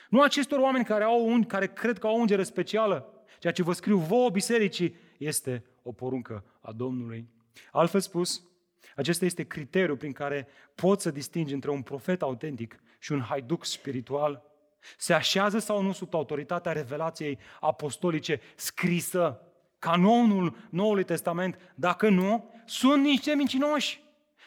[0.10, 3.26] nu acestor oameni care, au un, care cred că au o ungere specială.
[3.40, 7.30] Ceea ce vă scriu vouă bisericii este o poruncă a Domnului.
[7.72, 8.44] Altfel spus,
[8.96, 13.66] acesta este criteriul prin care poți să distingi între un profet autentic și un haiduc
[13.66, 14.44] spiritual.
[14.98, 19.42] Se așează sau nu sub autoritatea revelației apostolice scrisă,
[19.80, 21.74] canonul Noului Testament.
[21.76, 24.03] Dacă nu, sunt niște mincinoși.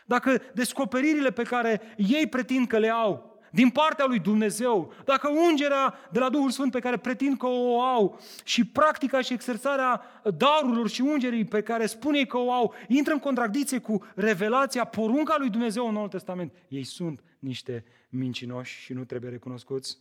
[0.07, 5.95] Dacă descoperirile pe care ei pretind că le au din partea lui Dumnezeu, dacă ungerea
[6.13, 10.03] de la Duhul Sfânt pe care pretind că o au și practica și exersarea
[10.37, 15.37] darurilor și ungerii pe care spune că o au, intră în contradicție cu revelația, porunca
[15.39, 19.99] lui Dumnezeu în Noul Testament, ei sunt niște mincinoși și nu trebuie recunoscuți.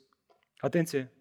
[0.58, 1.12] Atenție!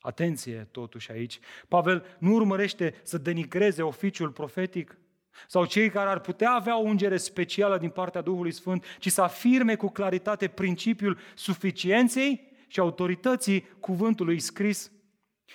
[0.00, 1.40] Atenție totuși aici.
[1.68, 4.98] Pavel nu urmărește să denigreze oficiul profetic,
[5.48, 9.22] sau cei care ar putea avea o ungere specială din partea Duhului Sfânt, ci să
[9.22, 14.92] afirme cu claritate principiul suficienței și autorității cuvântului scris.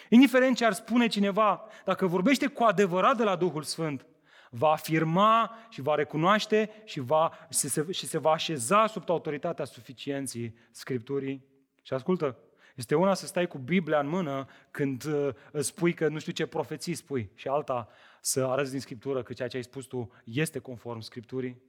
[0.10, 4.06] Indiferent ce ar spune cineva, dacă vorbește cu adevărat de la Duhul Sfânt,
[4.50, 9.66] va afirma și va recunoaște și, va, și, se, și se va așeza sub autoritatea
[9.66, 11.46] suficienții Scripturii.
[11.82, 12.38] Și ascultă,
[12.76, 16.46] este una să stai cu Biblia în mână când uh, spui că nu știu ce
[16.46, 17.88] profeții spui și alta
[18.28, 21.62] să arăți din Scriptură că ceea ce ai spus tu este conform Scripturii.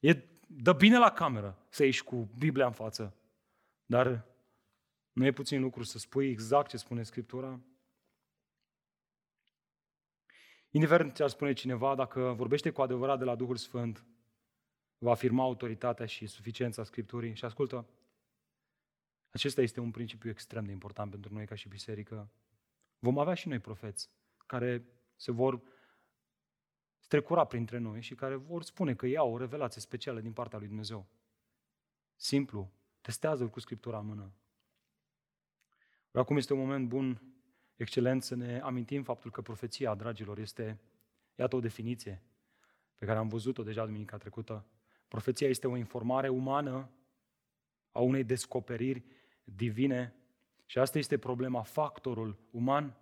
[0.00, 3.16] E, dă bine la cameră să ieși cu Biblia în față,
[3.86, 4.26] dar
[5.12, 7.60] nu e puțin lucru să spui exact ce spune Scriptura.
[10.70, 14.04] Indiferent ce ar spune cineva, dacă vorbește cu adevărat de la Duhul Sfânt,
[14.98, 17.34] va afirma autoritatea și suficiența Scripturii.
[17.34, 17.88] Și ascultă,
[19.30, 22.30] acesta este un principiu extrem de important pentru noi ca și biserică.
[22.98, 24.10] Vom avea și noi profeți
[24.46, 24.84] care
[25.16, 25.72] se vor
[27.04, 30.66] strecura printre noi și care vor spune că iau o revelație specială din partea lui
[30.66, 31.06] Dumnezeu.
[32.16, 34.32] Simplu, testează-l cu Scriptura în mână.
[36.12, 37.22] Acum este un moment bun,
[37.76, 40.80] excelent, să ne amintim faptul că profeția, dragilor, este,
[41.34, 42.22] iată o definiție
[42.96, 44.66] pe care am văzut-o deja duminica trecută.
[45.08, 46.90] Profeția este o informare umană
[47.92, 49.04] a unei descoperiri
[49.44, 50.14] divine
[50.66, 52.96] și asta este problema, factorul uman.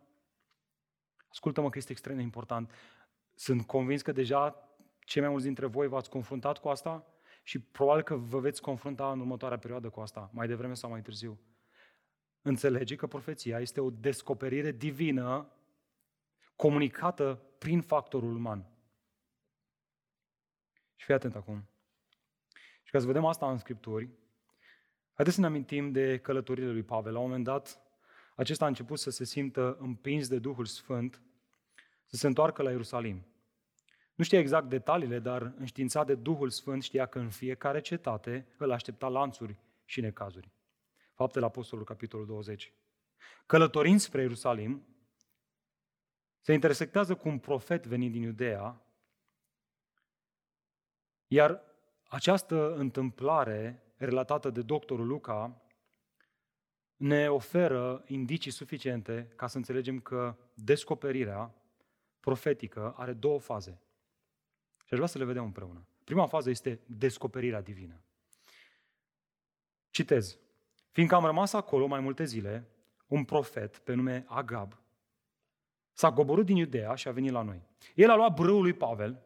[1.28, 2.70] Ascultă-mă că este extrem de important.
[3.42, 4.68] Sunt convins că deja
[5.00, 7.06] cei mai mulți dintre voi v-ați confruntat cu asta
[7.42, 11.02] și probabil că vă veți confrunta în următoarea perioadă cu asta, mai devreme sau mai
[11.02, 11.40] târziu.
[12.42, 15.52] Înțelege că profeția este o descoperire divină
[16.56, 18.70] comunicată prin factorul uman.
[20.94, 21.68] Și fii atent acum.
[22.82, 24.08] Și ca să vedem asta în Scripturi,
[25.12, 27.12] haideți să ne amintim de călătorile lui Pavel.
[27.12, 27.80] La un moment dat,
[28.34, 31.22] acesta a început să se simtă împins de Duhul Sfânt
[32.04, 33.26] să se întoarcă la Ierusalim.
[34.14, 38.70] Nu știa exact detaliile, dar înștiințat de Duhul Sfânt știa că în fiecare cetate îl
[38.70, 40.50] aștepta lanțuri și necazuri.
[41.14, 42.72] Faptele Apostolului, capitolul 20.
[43.46, 44.86] Călătorind spre Ierusalim,
[46.40, 48.82] se intersectează cu un profet venit din Iudea,
[51.26, 51.62] iar
[52.08, 55.62] această întâmplare relatată de doctorul Luca
[56.96, 61.54] ne oferă indicii suficiente ca să înțelegem că descoperirea
[62.20, 63.80] profetică are două faze.
[64.92, 65.86] Și aș vrea să le vedem împreună.
[66.04, 68.00] Prima fază este descoperirea divină.
[69.90, 70.38] Citez.
[70.90, 72.68] Fiindcă am rămas acolo mai multe zile,
[73.06, 74.82] un profet pe nume Agab
[75.92, 77.62] s-a coborât din Iudea și a venit la noi.
[77.94, 79.22] El a luat brâul lui Pavel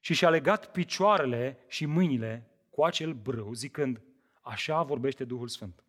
[0.00, 4.02] și și-a legat picioarele și mâinile cu acel brâu, zicând,
[4.40, 5.84] așa vorbește Duhul Sfânt.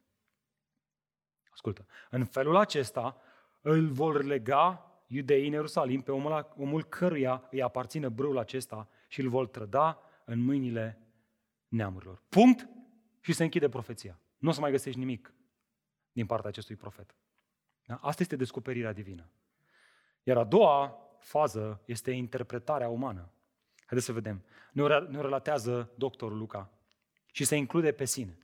[1.49, 3.17] Ascultă, în felul acesta
[3.61, 9.21] îl vor lega iudeii în Ierusalim pe omul, omul căruia îi aparține brâul acesta și
[9.21, 11.01] îl vor trăda în mâinile
[11.67, 12.23] neamurilor.
[12.29, 12.69] Punct
[13.19, 14.19] și se închide profeția.
[14.37, 15.33] Nu o să mai găsești nimic
[16.11, 17.15] din partea acestui profet.
[17.85, 17.95] Da?
[17.95, 19.29] Asta este descoperirea divină.
[20.23, 23.31] Iar a doua fază este interpretarea umană.
[23.85, 24.43] Haideți să vedem.
[24.71, 26.71] Ne relatează doctorul Luca
[27.31, 28.37] și se include pe sine.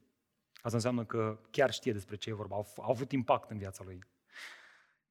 [0.54, 2.56] Asta înseamnă că chiar știe despre ce e vorba.
[2.56, 4.00] A avut impact în viața lui.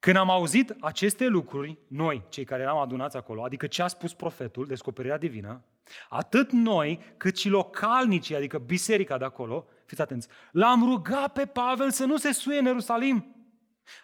[0.02, 4.14] Când am auzit aceste lucruri, noi, cei care eram adunați acolo, adică ce a spus
[4.14, 5.64] profetul, descoperirea divină,
[6.08, 11.90] atât noi cât și localnicii, adică biserica de acolo, fiți atenți, l-am rugat pe Pavel
[11.90, 13.36] să nu se suie în Ierusalim.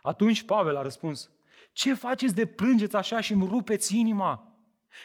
[0.02, 1.30] Atunci Pavel a răspuns,
[1.72, 4.56] ce faceți de plângeți așa și îmi rupeți inima?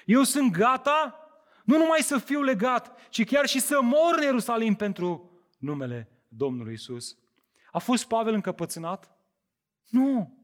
[0.06, 1.18] Eu sunt gata
[1.64, 6.74] nu numai să fiu legat, ci chiar și să mor în Ierusalim pentru numele Domnului
[6.74, 7.18] Isus.
[7.72, 9.18] A fost Pavel încăpățânat?
[9.89, 10.43] Nu.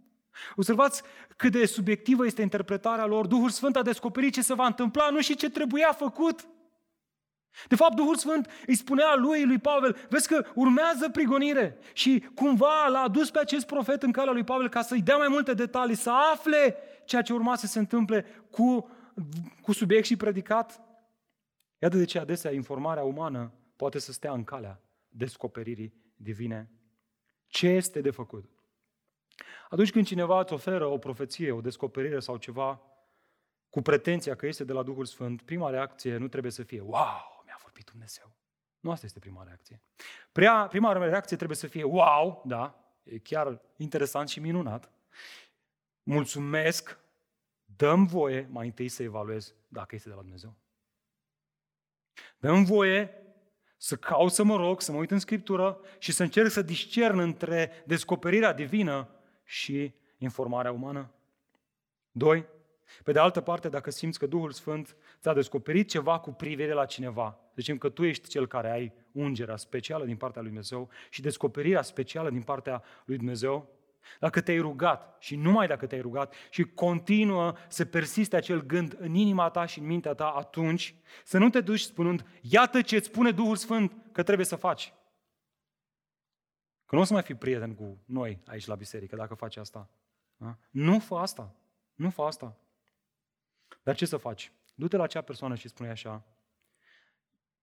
[0.56, 1.02] Observați
[1.36, 3.28] cât de subiectivă este interpretarea lor.
[3.28, 6.48] Duhul Sfânt a descoperit ce se va întâmpla, nu și ce trebuia făcut.
[7.68, 12.88] De fapt, Duhul Sfânt îi spunea lui, lui Pavel, vezi că urmează prigonire și cumva
[12.88, 15.96] l-a adus pe acest profet în calea lui Pavel ca să-i dea mai multe detalii,
[15.96, 16.76] să afle
[17.06, 18.90] ceea ce urma să se întâmple cu,
[19.62, 20.82] cu subiect și predicat.
[21.82, 26.72] Iată de ce adesea informarea umană poate să stea în calea descoperirii divine.
[27.48, 28.59] Ce este de făcut?
[29.70, 32.82] Atunci când cineva îți oferă o profeție, o descoperire sau ceva
[33.70, 37.42] cu pretenția că este de la Duhul Sfânt, prima reacție nu trebuie să fie wow,
[37.46, 38.32] mi-a vorbit Dumnezeu.
[38.80, 39.82] Nu asta este prima reacție.
[40.32, 44.92] Prea, prima reacție trebuie să fie wow, da, e chiar interesant și minunat.
[46.04, 47.00] Mulțumesc,
[47.66, 50.56] dăm voie mai întâi să evaluez dacă este de la Dumnezeu.
[52.38, 53.14] Dăm voie
[53.78, 57.20] să caut să mă rog, să mă uit în Scriptură și să încerc să discern
[57.20, 59.10] între descoperirea divină
[59.50, 61.12] și informarea umană.
[62.12, 62.46] Doi,
[63.04, 66.86] pe de altă parte, dacă simți că Duhul Sfânt ți-a descoperit ceva cu privire la
[66.86, 71.22] cineva, zicem că tu ești cel care ai ungerea specială din partea lui Dumnezeu și
[71.22, 73.70] descoperirea specială din partea lui Dumnezeu,
[74.20, 79.14] dacă te-ai rugat și numai dacă te-ai rugat și continuă să persiste acel gând în
[79.14, 83.08] inima ta și în mintea ta, atunci să nu te duci spunând, iată ce îți
[83.08, 84.94] spune Duhul Sfânt că trebuie să faci.
[86.90, 89.90] Că nu o să mai fii prieten cu noi aici la biserică dacă faci asta.
[90.38, 90.58] Da?
[90.70, 91.56] Nu fă asta.
[91.96, 92.58] Nu fă asta.
[93.84, 94.52] Dar ce să faci?
[94.76, 96.26] Du-te la acea persoană și spune așa,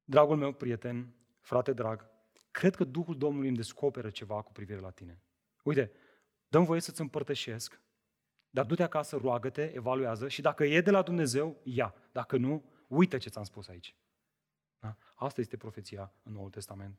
[0.05, 2.11] dragul meu prieten, frate drag,
[2.51, 5.23] cred că Duhul Domnului îmi descoperă ceva cu privire la tine.
[5.63, 5.93] Uite,
[6.49, 7.81] dăm voie să-ți împărtășesc,
[8.51, 11.95] dar du-te acasă, roagă-te, evaluează și dacă e de la Dumnezeu, ia.
[12.13, 13.97] Dacă nu, uită ce ți-am spus aici.
[14.79, 14.97] Da?
[15.15, 16.99] Asta este profeția în Noul Testament.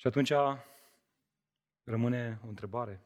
[0.00, 0.32] Și atunci
[1.84, 3.02] rămâne o întrebare.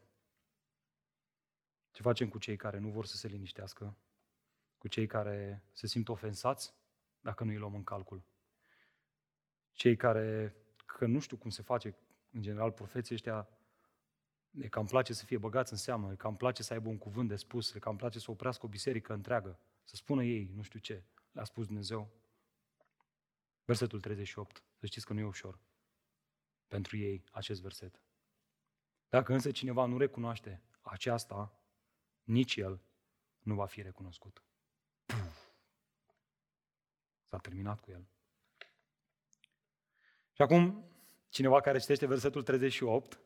[1.91, 3.97] Ce facem cu cei care nu vor să se liniștească?
[4.79, 6.75] Cu cei care se simt ofensați
[7.21, 8.23] dacă nu îi luăm în calcul?
[9.73, 11.97] Cei care, că nu știu cum se face,
[12.31, 13.49] în general, profeții ăștia,
[14.51, 17.29] e cam place să fie băgați în seamă, e cam place să aibă un cuvânt
[17.29, 20.79] de spus, e cam place să oprească o biserică întreagă, să spună ei, nu știu
[20.79, 22.11] ce, le-a spus Dumnezeu.
[23.65, 25.59] Versetul 38, să știți că nu e ușor
[26.69, 28.01] pentru ei acest verset.
[29.09, 31.59] Dacă însă cineva nu recunoaște aceasta,
[32.23, 32.81] nici el
[33.43, 34.43] nu va fi recunoscut.
[35.07, 35.49] Puf.
[37.29, 38.07] S-a terminat cu el.
[40.33, 40.85] Și acum,
[41.29, 43.21] cineva care citește versetul 38,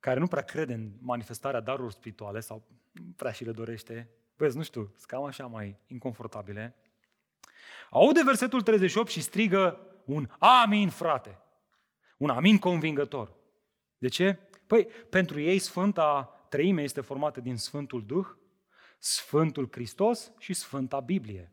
[0.00, 4.56] care nu prea crede în manifestarea darurilor spirituale sau nu prea și le dorește, vezi,
[4.56, 6.74] nu știu, sunt cam așa mai inconfortabile,
[7.90, 11.38] aude versetul 38 și strigă un amin, frate.
[12.16, 13.34] Un amin convingător.
[13.98, 14.38] De ce?
[14.66, 18.26] Păi, pentru ei Sfânta Treime este formată din Sfântul Duh,
[18.98, 21.52] Sfântul Hristos și Sfânta Biblie.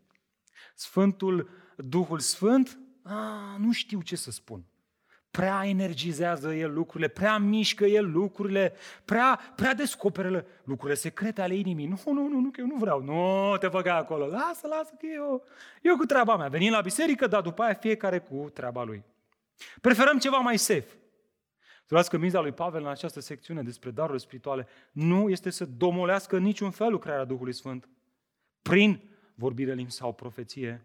[0.74, 4.64] Sfântul Duhul Sfânt, a, nu știu ce să spun.
[5.30, 11.86] Prea energizează el lucrurile, prea mișcă el lucrurile, prea, prea descoperă lucrurile secrete ale inimii.
[11.86, 13.00] Nu, nu, nu, nu, că eu nu vreau.
[13.00, 14.26] Nu te băga acolo.
[14.26, 15.44] Lasă, lasă, că eu,
[15.82, 16.48] eu cu treaba mea.
[16.48, 19.04] Venim la biserică, dar după aia fiecare cu treaba lui.
[19.80, 20.96] Preferăm ceva mai safe.
[21.86, 26.38] Să că miza lui Pavel în această secțiune despre darurile spirituale nu este să domolească
[26.38, 27.88] niciun fel lucrarea Duhului Sfânt
[28.62, 30.84] prin vorbire limbi sau profeție,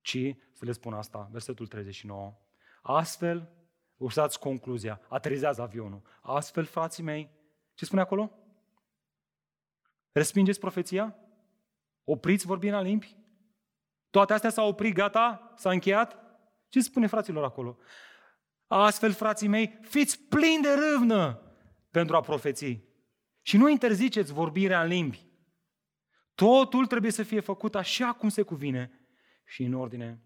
[0.00, 2.38] ci să le spun asta, versetul 39.
[2.82, 3.48] Astfel,
[3.96, 6.02] usați concluzia, aterizează avionul.
[6.20, 7.30] Astfel, frații mei,
[7.74, 8.32] ce spune acolo?
[10.12, 11.16] Respingeți profeția?
[12.04, 13.16] Opriți vorbirea limbi?
[14.10, 15.52] Toate astea s-au oprit, gata?
[15.56, 16.29] S-a încheiat?
[16.70, 17.78] Ce spune fraților acolo?
[18.66, 21.42] Astfel, frații mei, fiți plini de râvnă
[21.90, 22.80] pentru a profeți.
[23.42, 25.26] Și nu interziceți vorbirea în limbi.
[26.34, 29.00] Totul trebuie să fie făcut așa cum se cuvine
[29.44, 30.22] și în ordine.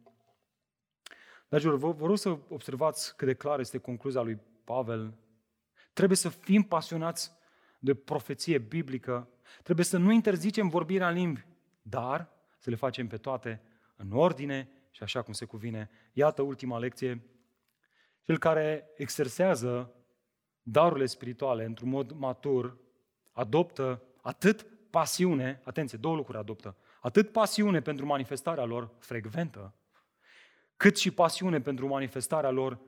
[1.48, 5.14] Dragilor, vă, vă rog să observați cât de clar este concluzia lui Pavel.
[5.92, 7.32] Trebuie să fim pasionați
[7.78, 9.28] de profeție biblică.
[9.62, 11.46] Trebuie să nu interzicem vorbirea în limbi,
[11.82, 13.62] dar să le facem pe toate
[13.96, 15.90] în ordine și așa cum se cuvine.
[16.12, 17.22] Iată ultima lecție.
[18.22, 19.94] Cel care exersează
[20.62, 22.78] darurile spirituale într-un mod matur,
[23.32, 29.74] adoptă atât pasiune, atenție, două lucruri adoptă, atât pasiune pentru manifestarea lor frecventă,
[30.76, 32.80] cât și pasiune pentru manifestarea lor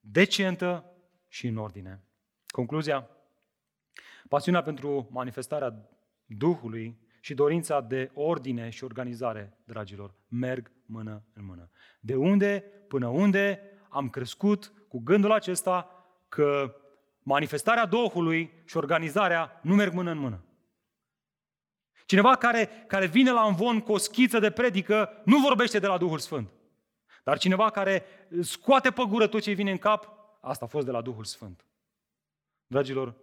[0.00, 0.84] decentă
[1.28, 2.04] și în ordine.
[2.46, 3.08] Concluzia?
[4.28, 5.88] Pasiunea pentru manifestarea
[6.24, 11.70] Duhului și dorința de ordine și organizare, dragilor, merg mână în mână.
[12.00, 16.74] De unde până unde am crescut cu gândul acesta că
[17.22, 20.44] manifestarea Duhului și organizarea nu merg mână în mână.
[22.06, 25.98] Cineva care, care vine la învon cu o schiță de predică nu vorbește de la
[25.98, 26.50] Duhul Sfânt.
[27.24, 28.04] Dar cineva care
[28.40, 31.64] scoate pe gură tot ce vine în cap, asta a fost de la Duhul Sfânt.
[32.66, 33.14] Dragilor,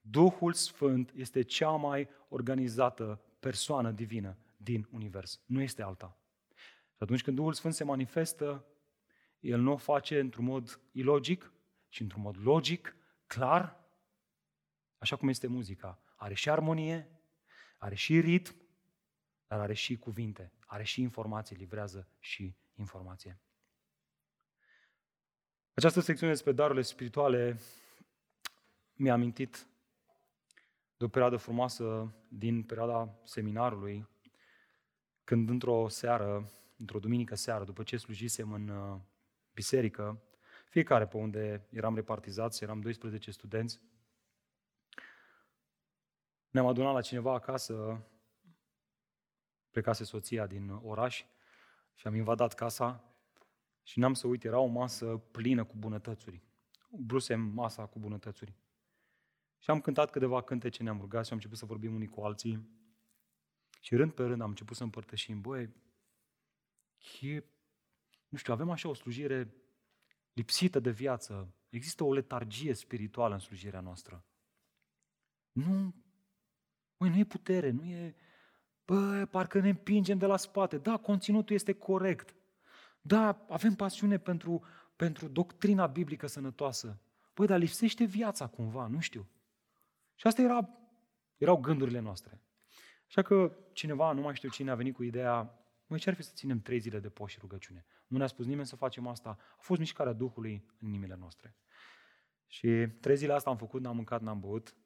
[0.00, 5.40] Duhul Sfânt este cea mai organizată persoană divină din univers.
[5.46, 6.18] Nu este alta.
[6.90, 8.66] Și atunci când Duhul Sfânt se manifestă,
[9.40, 11.52] El nu o face într-un mod ilogic,
[11.88, 13.80] ci într-un mod logic, clar,
[14.98, 16.02] așa cum este muzica.
[16.16, 17.20] Are și armonie,
[17.78, 18.54] are și ritm,
[19.46, 23.40] dar are și cuvinte, are și informații, livrează și informație.
[25.74, 27.58] Această secțiune despre darurile spirituale
[28.94, 29.66] mi-a amintit
[31.02, 34.08] de o perioadă frumoasă din perioada seminarului,
[35.24, 39.00] când într-o seară, într-o duminică seară, după ce slujisem în uh,
[39.54, 40.22] biserică,
[40.68, 43.80] fiecare pe unde eram repartizați, eram 12 studenți,
[46.50, 48.06] ne-am adunat la cineva acasă,
[49.70, 51.24] plecase soția din oraș
[51.94, 53.04] și am invadat casa
[53.82, 56.42] și n-am să uit, era o masă plină cu bunătățuri.
[56.90, 58.54] Brusem masa cu bunătățuri.
[59.62, 62.68] Și am cântat câteva cântece, ne-am rugat și am început să vorbim unii cu alții.
[63.80, 65.40] Și rând pe rând am început să împărtășim.
[65.40, 65.70] Băi,
[67.20, 67.44] e,
[68.28, 69.54] nu știu, avem așa o slujire
[70.32, 71.54] lipsită de viață.
[71.68, 74.24] Există o letargie spirituală în slujirea noastră.
[75.52, 75.94] Nu,
[76.96, 78.14] băi, nu e putere, nu e,
[78.84, 80.78] bă, parcă ne împingem de la spate.
[80.78, 82.34] Da, conținutul este corect.
[83.00, 84.64] Da, avem pasiune pentru,
[84.96, 87.00] pentru doctrina biblică sănătoasă.
[87.34, 89.26] Băi, dar lipsește viața cumva, nu știu.
[90.22, 90.68] Și asta era,
[91.36, 92.40] erau gândurile noastre.
[93.06, 96.22] Așa că cineva, nu mai știu cine, a venit cu ideea, măi, ce ar fi
[96.22, 97.86] să ținem trei zile de post și rugăciune?
[98.06, 99.28] Nu ne-a spus nimeni să facem asta.
[99.38, 101.56] A fost mișcarea Duhului în inimile noastre.
[102.46, 104.76] Și trei zile asta am făcut, n-am mâncat, n-am băut.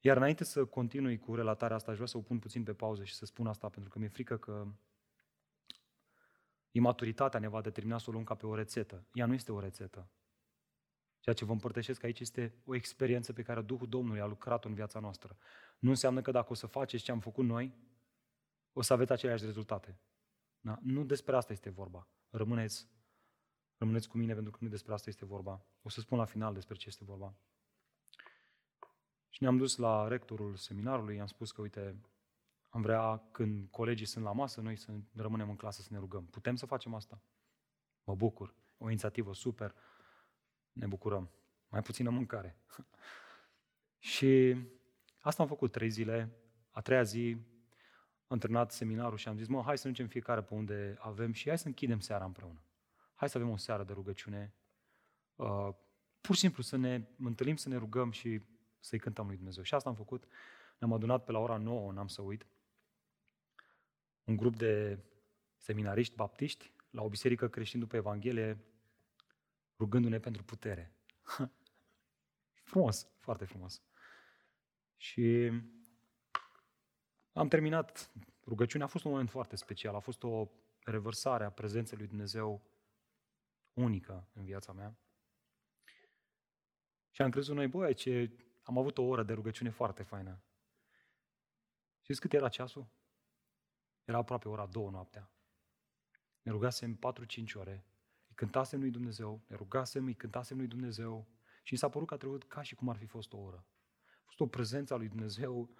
[0.00, 3.04] Iar înainte să continui cu relatarea asta, aș vrea să o pun puțin pe pauză
[3.04, 4.66] și să spun asta, pentru că mi-e frică că
[6.70, 9.06] imaturitatea ne va determina să o luăm ca pe o rețetă.
[9.12, 10.10] Ea nu este o rețetă.
[11.20, 14.74] Ceea ce vă împărtășesc aici este o experiență pe care Duhul Domnului a lucrat în
[14.74, 15.36] viața noastră.
[15.78, 17.74] Nu înseamnă că dacă o să faceți ce am făcut noi,
[18.72, 19.98] o să aveți aceleași rezultate.
[20.60, 20.78] Da?
[20.82, 22.08] Nu despre asta este vorba.
[22.30, 22.88] Rămâneți,
[23.76, 25.64] rămâneți cu mine pentru că nu despre asta este vorba.
[25.82, 27.34] O să spun la final despre ce este vorba.
[29.28, 32.00] Și ne-am dus la rectorul seminarului, i-am spus că, uite,
[32.68, 36.26] am vrea când colegii sunt la masă, noi să rămânem în clasă să ne rugăm.
[36.26, 37.22] Putem să facem asta?
[38.04, 38.54] Mă bucur.
[38.78, 39.74] O inițiativă super.
[40.80, 41.30] Ne bucurăm.
[41.68, 42.56] Mai puțină mâncare.
[44.12, 44.56] și
[45.20, 46.30] asta am făcut trei zile.
[46.70, 47.36] A treia zi
[48.26, 51.48] am terminat seminarul și am zis, mă, hai să mergem fiecare pe unde avem și
[51.48, 52.62] hai să închidem seara împreună.
[53.14, 54.54] Hai să avem o seară de rugăciune.
[55.34, 55.68] Uh,
[56.20, 58.40] pur și simplu să ne întâlnim, să ne rugăm și
[58.78, 59.62] să-i cântăm lui Dumnezeu.
[59.62, 60.24] Și asta am făcut.
[60.78, 62.46] Ne-am adunat pe la ora 9, n-am să uit,
[64.24, 64.98] un grup de
[65.56, 68.69] seminariști baptiști la o biserică creștin după Evanghelie,
[69.80, 70.94] rugându-ne pentru putere.
[72.70, 73.82] frumos, foarte frumos.
[74.96, 75.52] Și
[77.32, 78.12] am terminat
[78.46, 80.48] rugăciunea, a fost un moment foarte special, a fost o
[80.84, 82.62] revărsare a prezenței lui Dumnezeu
[83.72, 84.98] unică în viața mea.
[87.10, 88.30] Și am crezut noi, băi, ce
[88.62, 90.42] am avut o oră de rugăciune foarte faină.
[92.00, 92.86] Știți cât era ceasul?
[94.04, 95.30] Era aproape ora două noaptea.
[96.42, 96.98] Ne rugasem
[97.48, 97.89] 4-5 ore.
[98.40, 101.26] Îi cântasem lui Dumnezeu, ne rugasem, îi cântasem lui Dumnezeu
[101.62, 103.66] și mi s-a părut că a trecut ca și cum ar fi fost o oră.
[104.10, 105.70] A fost o prezență a lui Dumnezeu,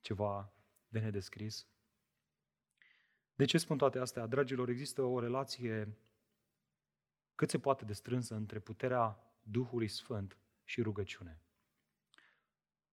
[0.00, 0.52] ceva
[0.88, 1.66] de nedescris.
[3.34, 4.26] De ce spun toate astea?
[4.26, 5.96] Dragilor, există o relație
[7.34, 11.40] cât se poate de strânsă între puterea Duhului Sfânt și rugăciune.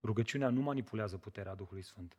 [0.03, 2.18] Rugăciunea nu manipulează puterea Duhului Sfânt.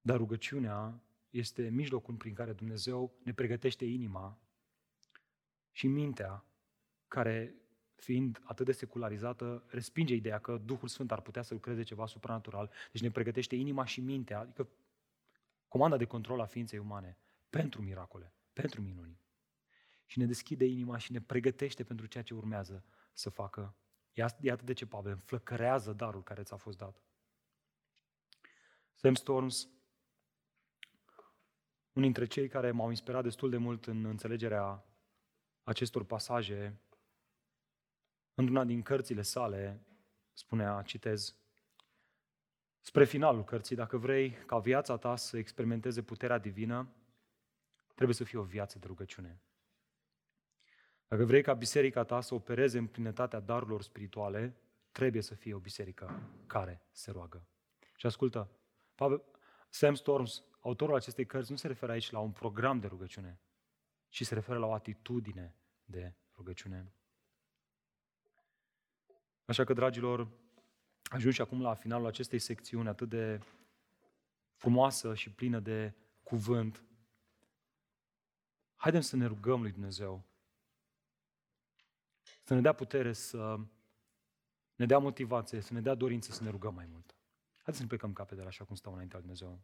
[0.00, 4.38] Dar rugăciunea este mijlocul prin care Dumnezeu ne pregătește inima
[5.74, 6.44] și mintea,
[7.08, 7.54] care,
[7.94, 12.70] fiind atât de secularizată, respinge ideea că Duhul Sfânt ar putea să lucreze ceva supranatural.
[12.92, 14.68] Deci ne pregătește inima și mintea, adică
[15.68, 17.18] comanda de control a ființei umane,
[17.50, 19.20] pentru miracole, pentru minuni.
[20.06, 23.76] Și ne deschide inima și ne pregătește pentru ceea ce urmează să facă.
[24.12, 27.02] Iată de ce Pavel flăcărează darul care ți-a fost dat.
[28.94, 29.68] Sam Storms,
[31.92, 34.84] unul dintre cei care m-au inspirat destul de mult în înțelegerea
[35.64, 36.80] acestor pasaje,
[38.34, 39.80] într-una din cărțile sale,
[40.32, 41.36] spunea, citez,
[42.86, 46.88] Spre finalul cărții, dacă vrei ca viața ta să experimenteze puterea divină,
[47.94, 49.40] trebuie să fie o viață de rugăciune.
[51.08, 54.56] Dacă vrei ca biserica ta să opereze în plinătatea darurilor spirituale,
[54.92, 57.46] trebuie să fie o biserică care se roagă.
[57.96, 58.50] Și ascultă,
[58.94, 59.24] Pavel,
[59.68, 63.40] Sam Storms, autorul acestei cărți, nu se referă aici la un program de rugăciune,
[64.14, 65.54] ci se referă la o atitudine
[65.84, 66.92] de rugăciune.
[69.44, 70.28] Așa că, dragilor,
[71.02, 73.40] ajungi acum la finalul acestei secțiuni atât de
[74.54, 76.84] frumoasă și plină de cuvânt.
[78.74, 80.24] Haidem să ne rugăm lui Dumnezeu.
[82.42, 83.58] Să ne dea putere să
[84.74, 87.16] ne dea motivație, să ne dea dorință să ne rugăm mai mult.
[87.54, 89.60] Haideți să ne plecăm capetele așa cum stau înaintea lui Dumnezeu.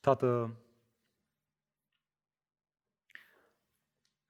[0.00, 0.56] Tată,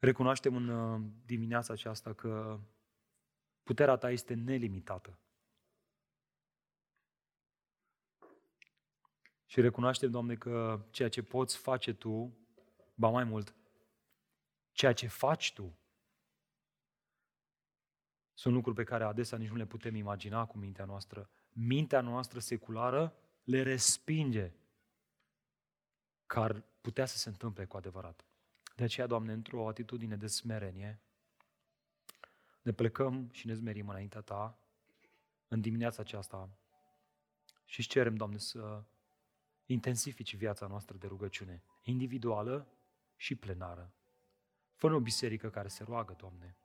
[0.03, 2.61] recunoaștem în uh, dimineața aceasta că
[3.63, 5.19] puterea Ta este nelimitată.
[9.47, 12.37] Și recunoaștem, Doamne, că ceea ce poți face Tu,
[12.95, 13.55] ba mai mult,
[14.73, 15.77] ceea ce faci Tu,
[18.35, 21.31] sunt lucruri pe care adesea nici nu le putem imagina cu mintea noastră.
[21.53, 24.53] Mintea noastră seculară le respinge
[26.27, 28.27] că ar putea să se întâmple cu adevărat.
[28.77, 31.01] De aceea, Doamne, într-o atitudine de smerenie,
[32.63, 34.59] ne plecăm și ne zmerim înaintea Ta
[35.49, 36.51] în dimineața aceasta
[37.65, 38.85] și îți cerem, Doamne, să
[39.67, 42.69] intensifici viața noastră de rugăciune, individuală
[43.17, 43.93] și plenară.
[44.75, 46.57] fă o biserică care se roagă, Doamne.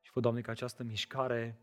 [0.00, 1.58] Și fă, Doamne, ca această mișcare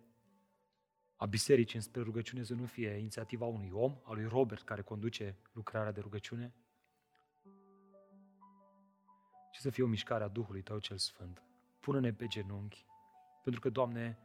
[1.15, 5.37] a bisericii înspre rugăciune să nu fie inițiativa unui om, a lui Robert, care conduce
[5.51, 6.53] lucrarea de rugăciune,
[9.57, 11.43] ci să fie o mișcare a Duhului Tău cel Sfânt.
[11.79, 12.85] Pune-ne pe genunchi,
[13.43, 14.17] pentru că, Doamne,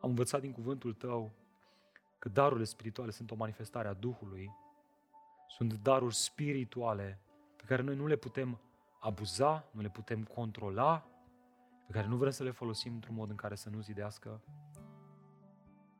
[0.00, 1.32] am învățat din cuvântul Tău
[2.18, 4.50] că darurile spirituale sunt o manifestare a Duhului,
[5.48, 7.20] sunt daruri spirituale
[7.56, 8.60] pe care noi nu le putem
[9.00, 11.06] abuza, nu le putem controla,
[11.86, 14.40] pe care nu vrem să le folosim într-un mod în care să nu zidească.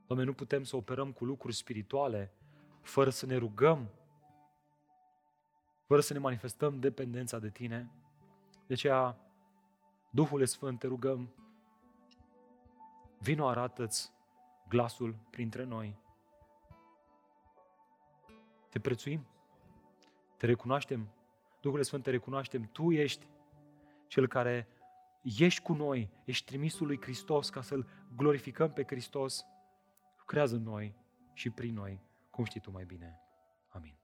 [0.06, 2.32] Doamne, nu putem să operăm cu lucruri spirituale
[2.80, 3.88] fără să ne rugăm,
[5.84, 7.90] fără să ne manifestăm dependența de Tine.
[8.66, 9.16] De aceea,
[10.10, 11.34] Duhul Sfânt, te rugăm,
[13.18, 14.12] vino arată-ți
[14.68, 15.98] glasul printre noi.
[18.68, 19.26] Te prețuim,
[20.36, 21.08] te recunoaștem,
[21.60, 23.26] Duhul Sfânt, te recunoaștem, Tu ești
[24.06, 24.68] Cel care
[25.22, 29.44] ești cu noi, ești trimisul lui Hristos ca să-L glorificăm pe Hristos,
[30.18, 30.94] lucrează în noi
[31.32, 32.00] și prin noi,
[32.30, 33.20] cum știi Tu mai bine.
[33.68, 34.01] Amin.